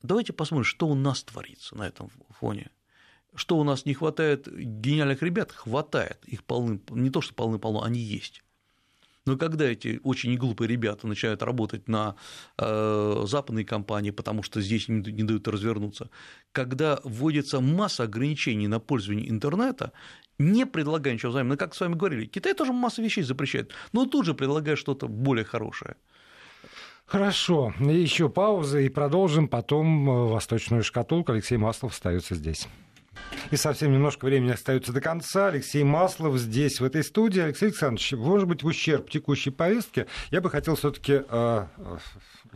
давайте 0.02 0.34
посмотрим, 0.34 0.66
что 0.66 0.88
у 0.88 0.96
нас 0.96 1.24
творится 1.24 1.76
на 1.76 1.88
этом 1.88 2.10
фоне. 2.40 2.70
Что 3.36 3.58
у 3.58 3.64
нас 3.64 3.86
не 3.86 3.94
хватает 3.94 4.48
гениальных 4.48 5.22
ребят? 5.22 5.52
Хватает. 5.52 6.18
Их 6.26 6.44
полны, 6.44 6.80
не 6.90 7.12
то, 7.12 7.22
что 7.22 7.36
полны-полно, 7.36 7.84
они 7.84 8.00
есть. 8.00 8.42
Но 9.28 9.38
когда 9.38 9.66
эти 9.66 10.00
очень 10.04 10.36
глупые 10.38 10.68
ребята 10.68 11.06
начинают 11.06 11.44
работать 11.44 11.88
на 11.88 12.16
э, 12.58 13.24
западные 13.26 13.66
компании, 13.66 14.12
потому 14.12 14.42
что 14.42 14.62
здесь 14.62 14.88
не, 14.88 15.12
не 15.12 15.24
дают 15.24 15.48
развернуться, 15.48 16.10
когда 16.54 17.00
вводится 17.04 17.60
масса 17.60 18.04
ограничений 18.04 18.68
на 18.68 18.80
пользование 18.80 19.30
интернета, 19.30 19.92
не 20.40 20.66
предлагая 20.66 21.14
ничего 21.14 21.32
взаимно, 21.32 21.54
ну, 21.54 21.58
как 21.58 21.76
с 21.76 21.82
вами 21.82 21.96
говорили, 21.96 22.26
Китай 22.26 22.54
тоже 22.54 22.72
массу 22.72 23.04
вещей 23.04 23.24
запрещает, 23.24 23.72
но 23.92 24.06
тут 24.06 24.26
же 24.26 24.34
предлагает 24.34 24.80
что-то 24.80 25.08
более 25.08 25.46
хорошее. 25.46 25.96
Хорошо, 27.06 27.74
еще 27.80 28.30
пауза 28.30 28.80
и 28.80 28.90
продолжим 28.90 29.48
потом 29.48 30.10
э, 30.10 30.28
восточную 30.28 30.84
шкатулку. 30.84 31.32
Алексей 31.32 31.58
Маслов 31.58 31.94
остается 31.94 32.36
здесь. 32.36 32.68
И 33.52 33.56
совсем 33.56 33.94
немножко 33.94 34.26
времени 34.26 34.52
остается 34.52 34.92
до 34.92 35.02
конца. 35.02 35.48
Алексей 35.48 35.84
Маслов 35.84 36.38
здесь, 36.38 36.80
в 36.80 36.84
этой 36.84 37.04
студии. 37.04 37.42
Алексей 37.42 37.68
Александрович, 37.68 38.12
может 38.14 38.48
быть, 38.48 38.64
в 38.64 38.68
ущерб 38.68 39.10
текущей 39.10 39.52
повестке, 39.52 40.08
я 40.32 40.42
бы 40.42 40.50
хотел 40.50 40.76
все-таки 40.76 41.22
э, 41.28 41.66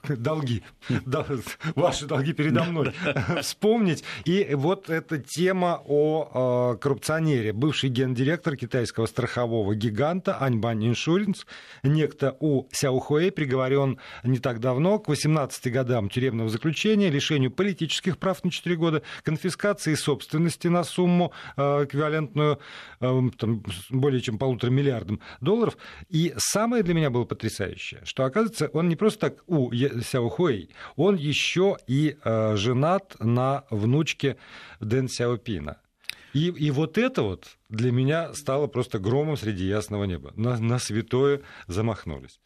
долги, 0.09 0.63
ваши 1.75 2.05
долги 2.05 2.33
передо 2.33 2.63
мной 2.63 2.93
вспомнить. 3.41 4.03
И 4.25 4.49
вот 4.53 4.89
эта 4.89 5.17
тема 5.17 5.81
о 5.85 6.75
коррупционере. 6.75 7.53
Бывший 7.53 7.89
гендиректор 7.89 8.55
китайского 8.55 9.05
страхового 9.05 9.75
гиганта 9.75 10.37
Аньбан 10.37 10.83
Иншуринс, 10.83 11.45
некто 11.83 12.35
У 12.39 12.67
Сяохуэй, 12.71 13.31
приговорен 13.31 13.99
не 14.23 14.39
так 14.39 14.59
давно 14.59 14.99
к 14.99 15.07
18 15.07 15.71
годам 15.71 16.09
тюремного 16.09 16.49
заключения, 16.49 17.09
лишению 17.09 17.51
политических 17.51 18.17
прав 18.17 18.43
на 18.43 18.51
4 18.51 18.75
года, 18.75 19.03
конфискации 19.23 19.93
собственности 19.95 20.50
на 20.69 20.83
сумму 20.83 21.31
эквивалентную 21.55 22.59
там, 22.99 23.63
более 23.89 24.21
чем 24.21 24.37
полутора 24.37 24.71
миллиардам 24.71 25.19
долларов. 25.41 25.77
И 26.09 26.33
самое 26.37 26.83
для 26.83 26.93
меня 26.93 27.09
было 27.09 27.25
потрясающее, 27.25 28.01
что, 28.03 28.25
оказывается, 28.25 28.69
он 28.73 28.89
не 28.89 28.95
просто 28.95 29.29
так 29.29 29.43
У 29.47 29.71
Сяохуэй, 29.71 30.69
он 30.95 31.15
еще 31.15 31.77
и 31.87 32.17
э, 32.23 32.55
женат 32.55 33.15
на 33.19 33.63
внучке 33.69 34.37
Дэн 34.79 35.07
Сяопина. 35.07 35.77
И, 36.33 36.47
и 36.47 36.71
вот 36.71 36.97
это 36.97 37.23
вот 37.23 37.57
для 37.69 37.91
меня 37.91 38.33
стало 38.33 38.67
просто 38.67 38.99
громом 38.99 39.37
среди 39.37 39.65
ясного 39.65 40.05
неба. 40.05 40.31
На, 40.35 40.57
на 40.57 40.79
святое 40.79 41.41
замахнулись. 41.67 42.39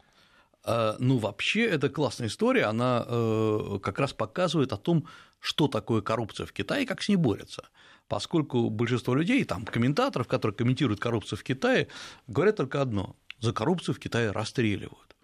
А, 0.64 0.96
ну, 1.00 1.18
вообще, 1.18 1.66
это 1.66 1.90
классная 1.90 2.28
история, 2.28 2.66
она 2.66 3.06
э, 3.08 3.80
как 3.84 4.00
раз 4.00 4.14
показывает 4.14 4.74
о 4.74 4.78
том, 4.78 5.08
что 5.40 5.68
такое 5.68 6.02
коррупция 6.02 6.48
в 6.48 6.54
Китае 6.54 6.84
и 6.84 6.86
как 6.88 7.04
с 7.04 7.10
ней 7.10 7.18
борются. 7.18 7.70
Поскольку 8.08 8.70
большинство 8.70 9.16
людей, 9.16 9.44
там, 9.44 9.66
комментаторов, 9.66 10.28
которые 10.28 10.56
комментируют 10.56 11.00
коррупцию 11.00 11.40
в 11.40 11.44
Китае, 11.44 11.88
говорят 12.28 12.58
только 12.58 12.82
одно– 12.82 13.16
за 13.40 13.54
коррупцию 13.54 13.96
в 13.96 14.00
Китае 14.00 14.32
расстреливают. 14.32 15.16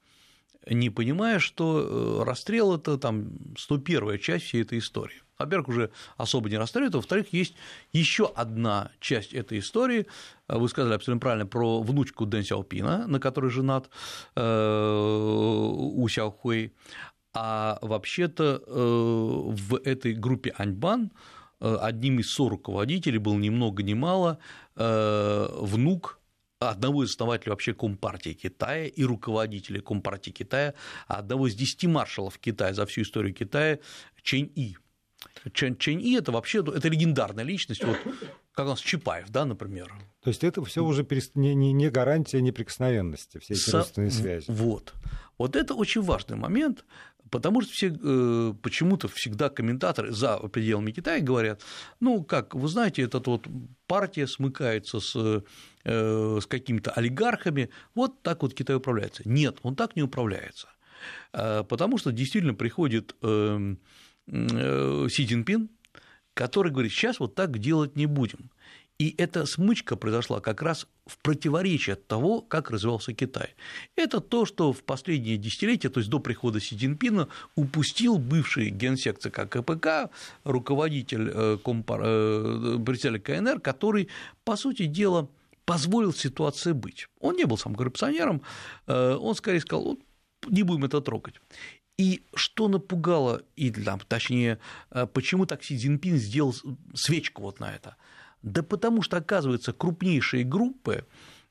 Не 0.69 0.89
понимая, 0.89 1.39
что 1.39 1.79
э, 1.79 2.23
расстрел– 2.23 2.75
это 2.75 2.97
там 2.97 3.55
101 3.57 4.19
часть 4.19 4.45
всей 4.45 4.61
этой 4.61 4.77
истории. 4.77 5.21
Во-первых, 5.39 5.69
уже 5.69 5.91
особо 6.17 6.49
не 6.49 6.57
расстреливают, 6.57 6.93
а 6.93 6.97
во-вторых, 6.99 7.33
есть 7.33 7.55
еще 7.93 8.31
одна 8.35 8.91
часть 8.99 9.33
этой 9.33 9.57
истории, 9.57 10.05
вы 10.47 10.69
сказали 10.69 10.93
абсолютно 10.93 11.19
правильно, 11.19 11.47
про 11.47 11.81
внучку 11.81 12.27
Дэн 12.27 12.43
Сяопина, 12.43 13.07
на 13.07 13.19
которой 13.19 13.49
женат 13.49 13.89
э, 14.35 14.41
У 14.41 16.07
Сяохуэй, 16.07 16.73
а 17.33 17.79
вообще-то 17.81 18.61
э, 18.65 18.71
в 18.71 19.75
этой 19.83 20.13
группе 20.13 20.53
Аньбан 20.57 21.11
одним 21.61 22.19
из 22.19 22.37
руководителей 22.39 23.19
был 23.19 23.37
ни 23.37 23.49
много 23.49 23.83
ни 23.83 23.93
мало 23.93 24.39
внук 24.75 26.19
одного 26.59 27.03
из 27.03 27.11
основателей 27.11 27.51
вообще 27.51 27.73
Компартии 27.73 28.33
Китая 28.33 28.85
и 28.85 29.03
руководителя 29.03 29.81
Компартии 29.81 30.31
Китая, 30.31 30.73
одного 31.07 31.47
из 31.47 31.55
десяти 31.55 31.87
маршалов 31.87 32.37
Китая 32.37 32.73
за 32.73 32.85
всю 32.85 33.01
историю 33.01 33.33
Китая 33.33 33.79
Чэнь 34.21 34.51
И. 34.55 34.77
Чэнь, 35.53 35.77
Чэнь 35.77 36.01
И 36.01 36.15
это 36.15 36.31
вообще 36.31 36.59
это 36.59 36.87
легендарная 36.87 37.43
личность, 37.43 37.83
вот 37.83 37.97
как 38.53 38.65
у 38.65 38.69
нас 38.69 38.79
Чапаев, 38.79 39.29
да, 39.29 39.45
например. 39.45 39.93
То 40.23 40.29
есть 40.29 40.43
это 40.43 40.63
все 40.65 40.83
уже 40.83 41.07
не, 41.35 41.55
не, 41.55 41.73
не 41.73 41.89
гарантия 41.89 42.41
неприкосновенности, 42.41 43.39
все 43.39 43.53
эти 43.53 43.61
Со... 43.61 43.77
родственные 43.77 44.11
связи. 44.11 44.45
Вот. 44.49 44.93
Вот 45.37 45.55
это 45.55 45.73
очень 45.73 46.01
важный 46.01 46.37
момент, 46.37 46.85
Потому 47.31 47.61
что 47.61 47.71
все, 47.71 47.87
э, 47.87 48.53
почему-то 48.61 49.07
всегда 49.07 49.49
комментаторы 49.49 50.11
за 50.11 50.37
пределами 50.37 50.91
Китая 50.91 51.21
говорят, 51.21 51.61
ну, 52.01 52.23
как, 52.23 52.53
вы 52.53 52.67
знаете, 52.67 53.03
эта 53.03 53.19
вот 53.19 53.47
партия 53.87 54.27
смыкается 54.27 54.99
с, 54.99 55.15
э, 55.85 56.39
с 56.41 56.45
какими-то 56.45 56.91
олигархами, 56.91 57.69
вот 57.95 58.21
так 58.21 58.43
вот 58.43 58.53
Китай 58.53 58.75
управляется. 58.75 59.23
Нет, 59.25 59.59
он 59.63 59.77
так 59.77 59.95
не 59.95 60.03
управляется, 60.03 60.67
э, 61.31 61.63
потому 61.63 61.97
что 61.97 62.11
действительно 62.11 62.53
приходит 62.53 63.15
эм, 63.21 63.79
Си 64.27 65.25
Цзиньпин, 65.25 65.69
который 66.33 66.71
говорит, 66.71 66.91
сейчас 66.91 67.21
вот 67.21 67.33
так 67.33 67.57
делать 67.59 67.95
не 67.95 68.07
будем. 68.07 68.51
И 69.01 69.15
эта 69.17 69.47
смычка 69.47 69.95
произошла 69.95 70.41
как 70.41 70.61
раз 70.61 70.85
в 71.07 71.17
противоречие 71.23 71.95
от 71.95 72.05
того, 72.05 72.41
как 72.41 72.69
развивался 72.69 73.13
Китай. 73.13 73.55
Это 73.95 74.19
то, 74.19 74.45
что 74.45 74.73
в 74.73 74.83
последние 74.83 75.37
десятилетия, 75.37 75.89
то 75.89 75.99
есть 75.99 76.11
до 76.11 76.19
прихода 76.19 76.59
Си 76.59 76.77
Цзиньпина, 76.77 77.27
упустил 77.55 78.19
бывший 78.19 78.69
генсек 78.69 79.17
ЦК 79.17 79.49
КПК, 79.49 80.11
руководитель 80.43 81.31
э, 81.33 81.57
компар... 81.65 82.01
Э, 82.03 82.77
председатель 82.85 83.21
КНР, 83.21 83.59
который, 83.59 84.07
по 84.43 84.55
сути 84.55 84.85
дела, 84.85 85.27
позволил 85.65 86.13
ситуации 86.13 86.73
быть. 86.73 87.07
Он 87.19 87.35
не 87.35 87.45
был 87.45 87.57
сам 87.57 87.73
коррупционером, 87.73 88.43
э, 88.85 89.15
он 89.15 89.33
скорее 89.33 89.61
сказал, 89.61 89.83
вот, 89.83 89.99
не 90.47 90.61
будем 90.61 90.85
это 90.85 91.01
трогать. 91.01 91.41
И 91.97 92.21
что 92.35 92.67
напугало, 92.67 93.41
и, 93.55 93.71
там, 93.71 93.99
точнее, 94.07 94.59
почему 95.13 95.47
так 95.47 95.63
Си 95.63 95.75
Цзиньпин 95.75 96.17
сделал 96.17 96.53
свечку 96.93 97.41
вот 97.41 97.59
на 97.59 97.73
это– 97.73 97.95
да 98.43 98.63
потому 98.63 99.01
что, 99.01 99.17
оказывается, 99.17 99.73
крупнейшие 99.73 100.43
группы, 100.43 101.05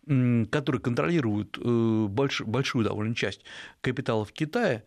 которые 0.07 0.80
контролируют 0.80 1.59
э, 1.59 2.07
большую 2.09 2.84
довольно 2.84 3.14
часть 3.14 3.43
капиталов 3.80 4.32
Китая, 4.32 4.82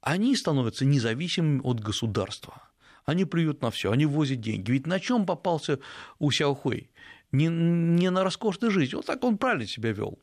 они 0.00 0.36
становятся 0.36 0.84
независимыми 0.84 1.60
от 1.64 1.80
государства. 1.80 2.62
Они 3.04 3.24
плюют 3.24 3.62
на 3.62 3.70
все, 3.70 3.90
они 3.90 4.06
возят 4.06 4.40
деньги. 4.40 4.70
Ведь 4.70 4.86
на 4.86 5.00
чем 5.00 5.26
попался 5.26 5.80
у 6.18 6.30
Сяохуэй? 6.30 6.90
Не, 7.32 7.46
не 7.46 8.10
на 8.10 8.24
роскошной 8.24 8.70
жизни. 8.70 8.96
Вот 8.96 9.06
так 9.06 9.24
он 9.24 9.38
правильно 9.38 9.66
себя 9.66 9.92
вел. 9.92 10.18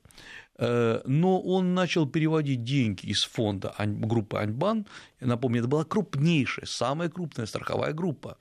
Э, 0.58 1.02
но 1.06 1.42
он 1.42 1.74
начал 1.74 2.08
переводить 2.08 2.64
деньги 2.64 3.08
из 3.08 3.24
фонда 3.24 3.76
группы 3.78 4.38
Аньбан. 4.38 4.86
Напомню, 5.20 5.60
это 5.60 5.68
была 5.68 5.84
крупнейшая, 5.84 6.66
самая 6.66 7.10
крупная 7.10 7.46
страховая 7.46 7.94
группа 7.94 8.38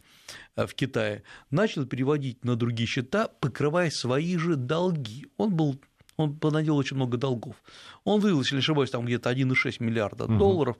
в 0.56 0.68
Китае. 0.74 1.22
Начал 1.50 1.86
переводить 1.86 2.44
на 2.44 2.56
другие 2.56 2.86
счета, 2.86 3.28
покрывая 3.40 3.90
свои 3.90 4.36
же 4.36 4.56
долги. 4.56 5.26
Он 5.36 5.54
был 5.54 5.80
он 6.16 6.34
понаделал 6.34 6.78
очень 6.78 6.96
много 6.96 7.18
долгов. 7.18 7.56
Он 8.04 8.20
вывел, 8.20 8.40
если 8.40 8.54
не 8.54 8.60
ошибаюсь, 8.60 8.90
там 8.90 9.04
где-то 9.04 9.30
1,6 9.30 9.82
миллиарда 9.84 10.24
угу. 10.24 10.38
долларов. 10.38 10.76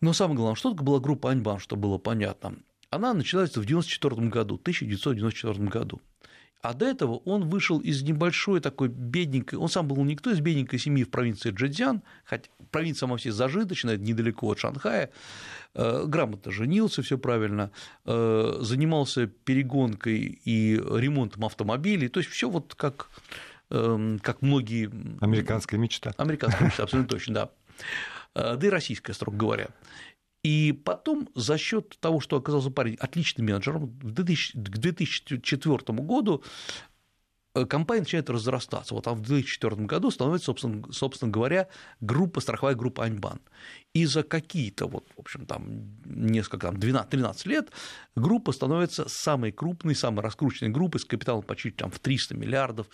Но 0.00 0.12
самое 0.12 0.36
главное, 0.36 0.56
что 0.56 0.70
такое 0.70 0.84
была 0.86 1.00
группа 1.00 1.30
Аньбан, 1.30 1.58
чтобы 1.58 1.82
было 1.82 1.98
понятно. 1.98 2.54
Она 2.90 3.14
началась 3.14 3.50
в 3.50 3.60
1994 3.60 4.28
году, 4.28 4.54
1994 4.56 5.68
году. 5.68 6.00
А 6.62 6.74
до 6.74 6.86
этого 6.86 7.16
он 7.24 7.48
вышел 7.48 7.78
из 7.78 8.02
небольшой 8.02 8.60
такой 8.60 8.88
бедненькой, 8.88 9.58
он 9.58 9.68
сам 9.68 9.88
был 9.88 9.96
никто 10.04 10.30
из 10.30 10.40
бедненькой 10.40 10.78
семьи 10.78 11.04
в 11.04 11.10
провинции 11.10 11.50
Джэцзян, 11.50 12.02
хотя 12.24 12.50
провинция 12.70 13.14
все 13.16 13.32
зажиточная, 13.32 13.96
недалеко 13.96 14.50
от 14.50 14.58
Шанхая, 14.58 15.10
э, 15.74 16.04
грамотно 16.06 16.52
женился, 16.52 17.02
все 17.02 17.16
правильно, 17.16 17.70
э, 18.04 18.58
занимался 18.60 19.26
перегонкой 19.26 20.40
и 20.44 20.76
ремонтом 20.76 21.46
автомобилей, 21.46 22.08
то 22.08 22.20
есть 22.20 22.30
все 22.30 22.50
вот 22.50 22.74
как, 22.74 23.08
эм, 23.70 24.18
как 24.18 24.42
многие... 24.42 24.90
Американская 25.20 25.80
мечта. 25.80 26.12
Американская 26.18 26.68
мечта, 26.68 26.82
абсолютно 26.82 27.08
точно, 27.08 27.34
да. 27.34 27.50
Э, 28.34 28.56
да 28.56 28.66
и 28.66 28.70
российская, 28.70 29.14
строго 29.14 29.36
говоря. 29.36 29.68
И 30.42 30.72
потом 30.72 31.28
за 31.34 31.58
счет 31.58 31.98
того, 32.00 32.20
что 32.20 32.36
оказался 32.36 32.70
парень 32.70 32.94
отличным 32.94 33.46
менеджером, 33.46 33.90
к 33.90 34.04
2004 34.04 35.98
году 35.98 36.42
компания 37.52 38.00
начинает 38.00 38.30
разрастаться. 38.30 38.94
Вот 38.94 39.04
там 39.04 39.16
в 39.16 39.22
2004 39.22 39.76
году 39.84 40.10
становится, 40.10 40.46
собственно, 40.46 40.92
собственно 40.92 41.30
говоря, 41.30 41.68
группа, 42.00 42.40
страховая 42.40 42.74
группа 42.74 43.04
Аньбан. 43.04 43.40
И 43.92 44.06
за 44.06 44.22
какие-то, 44.22 44.86
вот, 44.86 45.06
в 45.16 45.20
общем, 45.20 45.46
там, 45.46 45.98
несколько, 46.04 46.68
там, 46.68 46.76
12-13 46.76 47.48
лет 47.48 47.70
группа 48.14 48.52
становится 48.52 49.08
самой 49.08 49.50
крупной, 49.50 49.96
самой 49.96 50.22
раскрученной 50.22 50.70
группой 50.70 50.98
с 50.98 51.04
капиталом 51.04 51.42
почти 51.42 51.70
там, 51.70 51.90
в 51.90 51.98
300 51.98 52.36
миллиардов, 52.36 52.86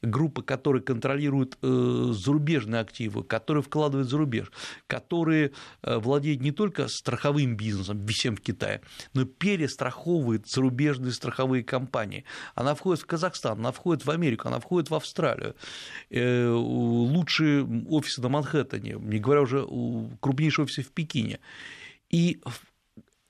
группа, 0.00 0.42
которая 0.42 0.80
контролирует 0.80 1.58
э, 1.62 2.12
зарубежные 2.12 2.80
активы, 2.80 3.24
которые 3.24 3.62
вкладывают 3.64 4.08
за 4.08 4.16
рубеж, 4.16 4.52
которые 4.86 5.52
э, 5.82 5.98
владеют 5.98 6.40
не 6.40 6.52
только 6.52 6.86
страховым 6.86 7.56
бизнесом, 7.56 8.06
всем 8.06 8.36
в 8.36 8.40
Китае, 8.40 8.80
но 9.12 9.24
перестраховывает 9.24 10.46
зарубежные 10.48 11.12
страховые 11.12 11.64
компании. 11.64 12.24
Она 12.54 12.76
входит 12.76 13.02
в 13.02 13.06
Казахстан, 13.06 13.58
она 13.58 13.72
входит 13.72 14.03
в 14.04 14.10
Америку, 14.10 14.48
она 14.48 14.60
входит 14.60 14.90
в 14.90 14.94
Австралию. 14.94 15.54
Э, 16.10 16.48
лучшие 16.50 17.64
офисы 17.88 18.20
на 18.22 18.28
Манхэттене, 18.28 18.96
не 18.98 19.18
говоря 19.18 19.42
уже 19.42 19.66
крупнейшие 20.20 20.64
офисы 20.64 20.82
в 20.82 20.90
Пекине. 20.90 21.40
И 22.10 22.40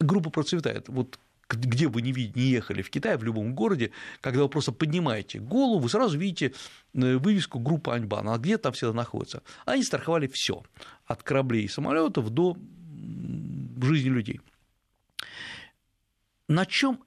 группа 0.01 0.31
процветает. 0.31 0.89
Вот 0.89 1.18
где 1.49 1.89
бы 1.89 2.03
ни, 2.03 2.39
ехали 2.39 2.83
в 2.83 2.91
Китай, 2.91 3.16
в 3.16 3.25
любом 3.25 3.55
городе, 3.55 3.91
когда 4.20 4.43
вы 4.43 4.49
просто 4.49 4.72
поднимаете 4.72 5.41
голову, 5.41 5.81
вы 5.81 5.89
сразу 5.89 6.18
видите 6.18 6.55
э, 6.95 7.16
вывеску 7.16 7.59
группы 7.59 7.93
Аньбан, 7.93 8.29
а 8.29 8.39
где 8.39 8.59
там 8.59 8.72
всегда 8.72 8.93
находится. 8.93 9.43
Они 9.64 9.83
страховали 9.83 10.27
все, 10.27 10.62
от 11.07 11.22
кораблей 11.22 11.64
и 11.64 11.68
самолетов 11.68 12.31
до 12.31 12.57
жизни 13.83 14.09
людей. 14.09 14.41
На 16.49 16.66
чем 16.66 17.01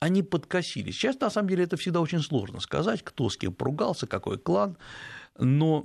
они 0.00 0.22
подкосились. 0.22 0.96
Сейчас, 0.96 1.18
на 1.20 1.30
самом 1.30 1.48
деле, 1.48 1.64
это 1.64 1.76
всегда 1.76 2.00
очень 2.00 2.20
сложно 2.20 2.60
сказать, 2.60 3.02
кто 3.02 3.28
с 3.28 3.36
кем 3.36 3.52
поругался, 3.52 4.06
какой 4.06 4.38
клан, 4.38 4.76
но 5.38 5.84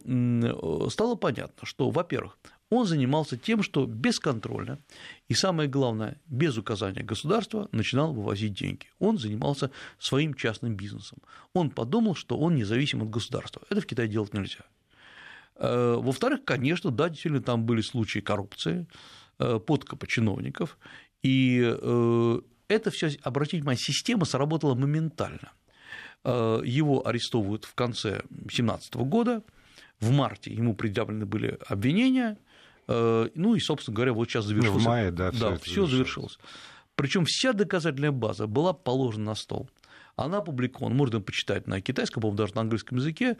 стало 0.89 1.15
понятно, 1.15 1.65
что, 1.65 1.89
во-первых, 1.89 2.37
он 2.69 2.87
занимался 2.87 3.37
тем, 3.37 3.61
что 3.61 3.85
бесконтрольно 3.85 4.79
и, 5.27 5.35
самое 5.35 5.69
главное, 5.69 6.19
без 6.25 6.57
указания 6.57 7.03
государства 7.03 7.69
начинал 7.71 8.13
вывозить 8.13 8.53
деньги. 8.53 8.87
Он 8.97 9.19
занимался 9.19 9.69
своим 9.99 10.33
частным 10.33 10.75
бизнесом. 10.75 11.19
Он 11.53 11.69
подумал, 11.69 12.15
что 12.15 12.37
он 12.37 12.55
независим 12.55 13.03
от 13.03 13.11
государства. 13.11 13.61
Это 13.69 13.81
в 13.81 13.85
Китае 13.85 14.07
делать 14.07 14.33
нельзя. 14.33 14.65
Э, 15.55 15.97
во-вторых, 15.99 16.45
конечно, 16.45 16.89
да, 16.89 17.09
действительно, 17.09 17.43
там 17.43 17.63
были 17.63 17.81
случаи 17.81 18.19
коррупции, 18.19 18.87
э, 19.37 19.59
подкопа 19.59 20.07
чиновников, 20.07 20.79
и 21.21 21.61
э, 21.63 22.39
это 22.73 22.91
все, 22.91 23.09
обратите 23.21 23.57
внимание, 23.57 23.81
система 23.81 24.25
сработала 24.25 24.75
моментально. 24.75 25.51
Э, 26.23 26.61
его 26.63 27.05
арестовывают 27.07 27.65
в 27.65 27.75
конце 27.75 28.21
2017 28.29 28.95
года, 28.95 29.43
в 29.99 30.11
марте 30.11 30.53
ему 30.53 30.75
предъявлены 30.75 31.25
были 31.25 31.57
обвинения, 31.67 32.37
э, 32.87 33.29
ну 33.35 33.55
и, 33.55 33.59
собственно 33.59 33.95
говоря, 33.95 34.13
вот 34.13 34.29
сейчас 34.29 34.45
завершилось. 34.45 34.83
Ну, 34.83 34.89
в 34.89 34.91
мае, 34.91 35.11
да, 35.11 35.31
да 35.31 35.57
все 35.57 35.85
завершилось. 35.85 36.37
Причем 36.95 37.25
вся 37.25 37.53
доказательная 37.53 38.11
база 38.11 38.47
была 38.47 38.73
положена 38.73 39.25
на 39.25 39.35
стол. 39.35 39.69
Она 40.15 40.37
опубликована, 40.37 40.95
можно 40.95 41.19
почитать 41.19 41.67
на 41.67 41.81
китайском, 41.81 42.21
по-моему, 42.21 42.37
даже 42.37 42.53
на 42.53 42.61
английском 42.61 42.99
языке, 42.99 43.37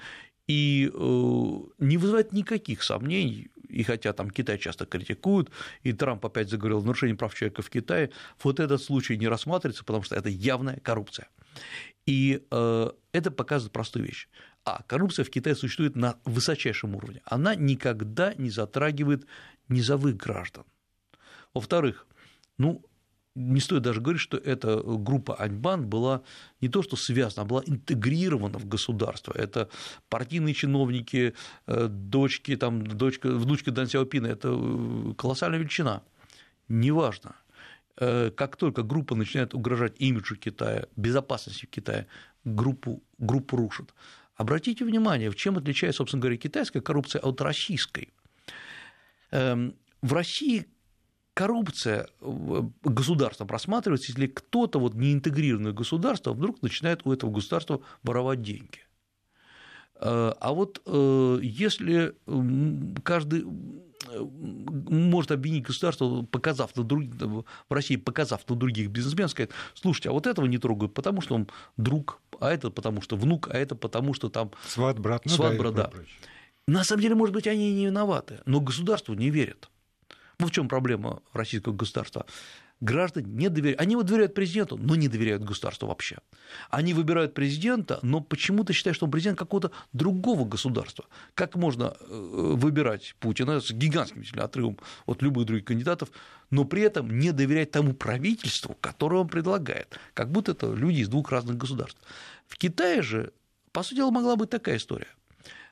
и 0.47 0.91
э, 0.91 1.51
не 1.79 1.97
вызывает 1.97 2.34
никаких 2.34 2.84
сомнений, 2.84 3.49
и 3.74 3.84
хотя 3.84 4.13
там 4.13 4.30
Китай 4.30 4.57
часто 4.57 4.86
критикуют, 4.86 5.49
и 5.82 5.93
Трамп 5.93 6.26
опять 6.26 6.49
заговорил 6.49 6.80
о 6.80 6.84
нарушении 6.84 7.15
прав 7.15 7.34
человека 7.34 7.61
в 7.61 7.69
Китае, 7.69 8.11
вот 8.43 8.59
этот 8.59 8.82
случай 8.82 9.17
не 9.17 9.28
рассматривается, 9.28 9.84
потому 9.84 10.03
что 10.03 10.15
это 10.15 10.30
явная 10.30 10.80
коррупция. 10.80 11.28
И 12.05 12.45
э, 12.51 12.89
это 13.11 13.32
показывает 13.32 13.74
простую 13.74 14.05
вещь. 14.05 14.28
А 14.65 14.84
коррупция 14.84 15.26
в 15.26 15.30
Китае 15.30 15.55
существует 15.55 15.95
на 15.95 16.17
высочайшем 16.26 16.95
уровне. 16.95 17.21
Она 17.26 17.55
никогда 17.55 18.34
не 18.36 18.49
затрагивает 18.49 19.26
низовых 19.67 20.15
граждан. 20.15 20.65
Во-вторых, 21.53 22.07
ну, 22.57 22.84
не 23.36 23.59
стоит 23.59 23.81
даже 23.81 23.99
говорить, 23.99 24.21
что 24.21 24.38
эта 24.38 24.81
группа 24.84 25.36
Аньбан 25.36 25.88
была 25.88 26.21
не 26.61 26.69
то 26.69 26.84
что 26.84 26.95
связана, 26.95 27.43
а 27.43 27.45
была 27.45 27.63
интегрирована 27.65 28.59
в 28.59 28.67
государство. 28.67 29.34
Это 29.34 29.69
партийные 30.09 30.53
чиновники, 30.53 31.34
э, 31.65 31.88
дочки, 31.88 32.55
там, 32.55 32.86
дочка, 32.86 33.29
внучка 33.29 33.71
Дан 33.71 33.88
Сяопина, 33.88 34.27
это 34.27 34.49
э, 34.51 35.13
колоссальная 35.17 35.59
величина. 35.59 36.03
Неважно. 36.67 37.36
Э, 37.97 38.29
как 38.31 38.55
только 38.55 38.84
группа 38.84 39.15
начинает 39.15 39.53
угрожать 39.53 39.99
имиджу 39.99 40.36
Китая, 40.36 40.86
безопасности 40.95 41.65
Китая, 41.65 42.05
группу, 42.43 43.01
группу 43.17 43.57
рушат. 43.57 43.93
Обратите 44.36 44.86
внимание, 44.86 45.29
в 45.29 45.36
чем 45.36 45.57
отличается, 45.57 45.97
собственно 45.97 46.21
говоря, 46.21 46.38
китайская 46.38 46.81
коррупция 46.81 47.21
от 47.21 47.41
российской. 47.41 48.09
Эм, 49.31 49.75
в 50.01 50.13
России 50.13 50.67
коррупция 51.34 52.07
государством 52.84 53.47
просматривается, 53.47 54.11
если 54.11 54.27
кто-то, 54.27 54.79
вот 54.79 54.93
неинтегрированное 54.93 55.73
государство, 55.73 56.34
вдруг 56.34 56.61
начинает 56.61 57.01
у 57.05 57.11
этого 57.11 57.31
государства 57.31 57.81
воровать 58.03 58.41
деньги. 58.41 58.79
Э, 59.95 60.34
а 60.39 60.53
вот 60.53 60.81
э, 60.86 61.39
если 61.41 62.15
каждый 63.03 63.45
может 64.19 65.31
обвинить 65.31 65.63
государство, 65.63 66.23
показав 66.23 66.75
на 66.75 66.84
друг... 66.84 67.03
в 67.05 67.45
России, 67.69 67.95
показав 67.95 68.47
на 68.49 68.55
других 68.55 68.89
бизнесменов, 68.89 69.31
сказать, 69.31 69.49
слушайте, 69.73 70.09
а 70.09 70.11
вот 70.11 70.27
этого 70.27 70.45
не 70.45 70.57
трогают, 70.57 70.93
потому 70.93 71.21
что 71.21 71.36
он 71.36 71.47
друг, 71.77 72.21
а 72.39 72.51
это 72.51 72.69
потому 72.69 73.01
что 73.01 73.15
внук, 73.15 73.49
а 73.51 73.57
это 73.57 73.75
потому 73.75 74.13
что 74.13 74.29
там... 74.29 74.51
Сват, 74.67 74.99
брат, 74.99 75.25
ну, 75.25 75.31
сват, 75.31 75.57
брат, 75.57 75.73
да. 75.73 75.91
На 76.67 76.84
самом 76.84 77.01
деле, 77.01 77.15
может 77.15 77.34
быть, 77.34 77.47
они 77.47 77.71
и 77.71 77.73
не 77.73 77.86
виноваты, 77.88 78.39
но 78.45 78.61
государству 78.61 79.13
не 79.13 79.29
верят. 79.29 79.69
Ну, 80.39 80.47
в 80.47 80.51
чем 80.51 80.67
проблема 80.67 81.21
российского 81.34 81.73
государства? 81.73 82.25
граждане 82.84 83.27
не 83.31 83.49
доверяют. 83.49 83.81
Они 83.81 83.95
вот 83.95 84.05
доверяют 84.05 84.34
президенту, 84.34 84.77
но 84.77 84.95
не 84.95 85.07
доверяют 85.07 85.43
государству 85.43 85.88
вообще. 85.88 86.17
Они 86.69 86.93
выбирают 86.93 87.34
президента, 87.34 87.99
но 88.01 88.19
почему-то 88.19 88.73
считают, 88.73 88.95
что 88.95 89.05
он 89.05 89.11
президент 89.11 89.39
какого-то 89.39 89.71
другого 89.93 90.45
государства. 90.45 91.05
Как 91.34 91.55
можно 91.55 91.95
э, 91.99 92.53
выбирать 92.55 93.15
Путина 93.19 93.61
с 93.61 93.71
гигантским 93.71 94.23
отрывом 94.39 94.77
от 95.05 95.21
любых 95.21 95.45
других 95.45 95.65
кандидатов, 95.65 96.09
но 96.49 96.65
при 96.65 96.81
этом 96.84 97.19
не 97.19 97.31
доверять 97.31 97.71
тому 97.71 97.93
правительству, 97.93 98.77
которое 98.79 99.21
он 99.21 99.29
предлагает, 99.29 99.97
как 100.13 100.29
будто 100.31 100.51
это 100.51 100.71
люди 100.73 100.99
из 100.99 101.07
двух 101.07 101.31
разных 101.31 101.57
государств. 101.57 101.99
В 102.47 102.57
Китае 102.57 103.01
же, 103.01 103.31
по 103.71 103.81
сути 103.84 103.95
дела, 103.97 104.11
могла 104.11 104.36
быть 104.36 104.49
такая 104.49 104.77
история. 104.77 105.07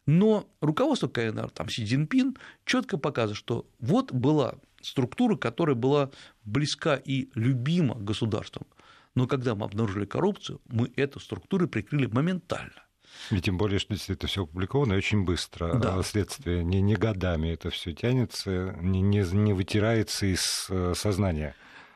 Но 0.08 0.48
руководство 0.62 1.08
КНР, 1.08 1.52
там 1.52 1.70
Си 1.70 1.86
Цзиньпин, 1.86 2.38
четко 2.66 2.98
показывает, 2.98 3.38
что 3.38 3.68
вот 3.80 4.12
была 4.12 4.56
структура, 4.82 5.36
которая 5.36 5.76
была 5.76 6.10
близка 6.44 6.96
и 6.96 7.30
любима 7.36 7.96
государством. 7.96 8.66
Но 9.16 9.28
когда 9.28 9.56
мы 9.56 9.66
обнаружили 9.66 10.06
коррупцию, 10.06 10.62
мы 10.68 10.92
эту 10.96 11.20
структуру 11.20 11.68
прикрыли 11.68 12.08
моментально. 12.08 12.86
И 13.30 13.42
тем 13.42 13.58
более, 13.58 13.80
что 13.80 13.94
это 13.94 14.28
все 14.28 14.44
опубликовано 14.44 14.96
очень 14.96 15.24
быстро. 15.26 15.78
Да. 15.78 16.00
А 16.00 16.04
следствие 16.04 16.64
не, 16.64 16.82
не 16.82 16.96
годами 16.96 17.50
это 17.50 17.70
все 17.70 17.94
тянется, 17.94 18.76
не, 18.82 19.02
не, 19.02 19.20
не 19.20 19.54
вытирается 19.54 20.26
из 20.26 20.68
э, 20.70 20.94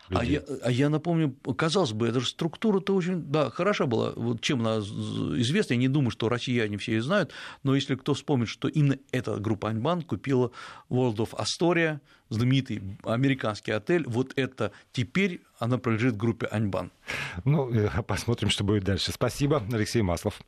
сознания. 0.08 0.44
А 0.48 0.52
я, 0.52 0.60
а 0.64 0.72
я 0.72 0.90
напомню, 0.90 1.36
казалось 1.58 1.94
бы, 1.94 2.08
эта 2.08 2.20
же 2.20 2.28
структура-то 2.28 2.96
очень, 2.96 3.22
да, 3.22 3.50
хороша 3.50 3.86
была. 3.86 4.14
Вот 4.16 4.42
чем 4.42 4.62
она 4.62 4.78
известна, 4.78 5.74
я 5.74 5.80
не 5.80 5.88
думаю, 5.88 6.12
что 6.12 6.30
россияне 6.30 6.78
все 6.78 6.94
ее 6.94 7.02
знают, 7.02 7.32
но 7.64 7.76
если 7.76 7.96
кто 7.96 8.14
вспомнит, 8.14 8.48
что 8.48 8.68
именно 8.68 8.98
эта 9.12 9.38
группа 9.38 9.70
Аньбан 9.70 10.02
купила 10.02 10.52
World 10.90 11.18
of 11.18 11.30
Astoria, 11.32 12.00
знаменитый 12.30 12.82
американский 13.04 13.72
отель, 13.72 14.04
вот 14.08 14.34
это 14.36 14.72
теперь 14.92 15.42
она 15.60 15.78
принадлежит 15.78 16.18
группе 16.18 16.48
Аньбан. 16.48 16.92
Ну, 17.44 17.72
э, 17.74 17.90
посмотрим, 18.04 18.50
что 18.50 18.64
будет 18.64 18.84
дальше. 18.84 19.12
Спасибо, 19.12 19.64
Алексей 19.72 20.02
Маслов. 20.02 20.42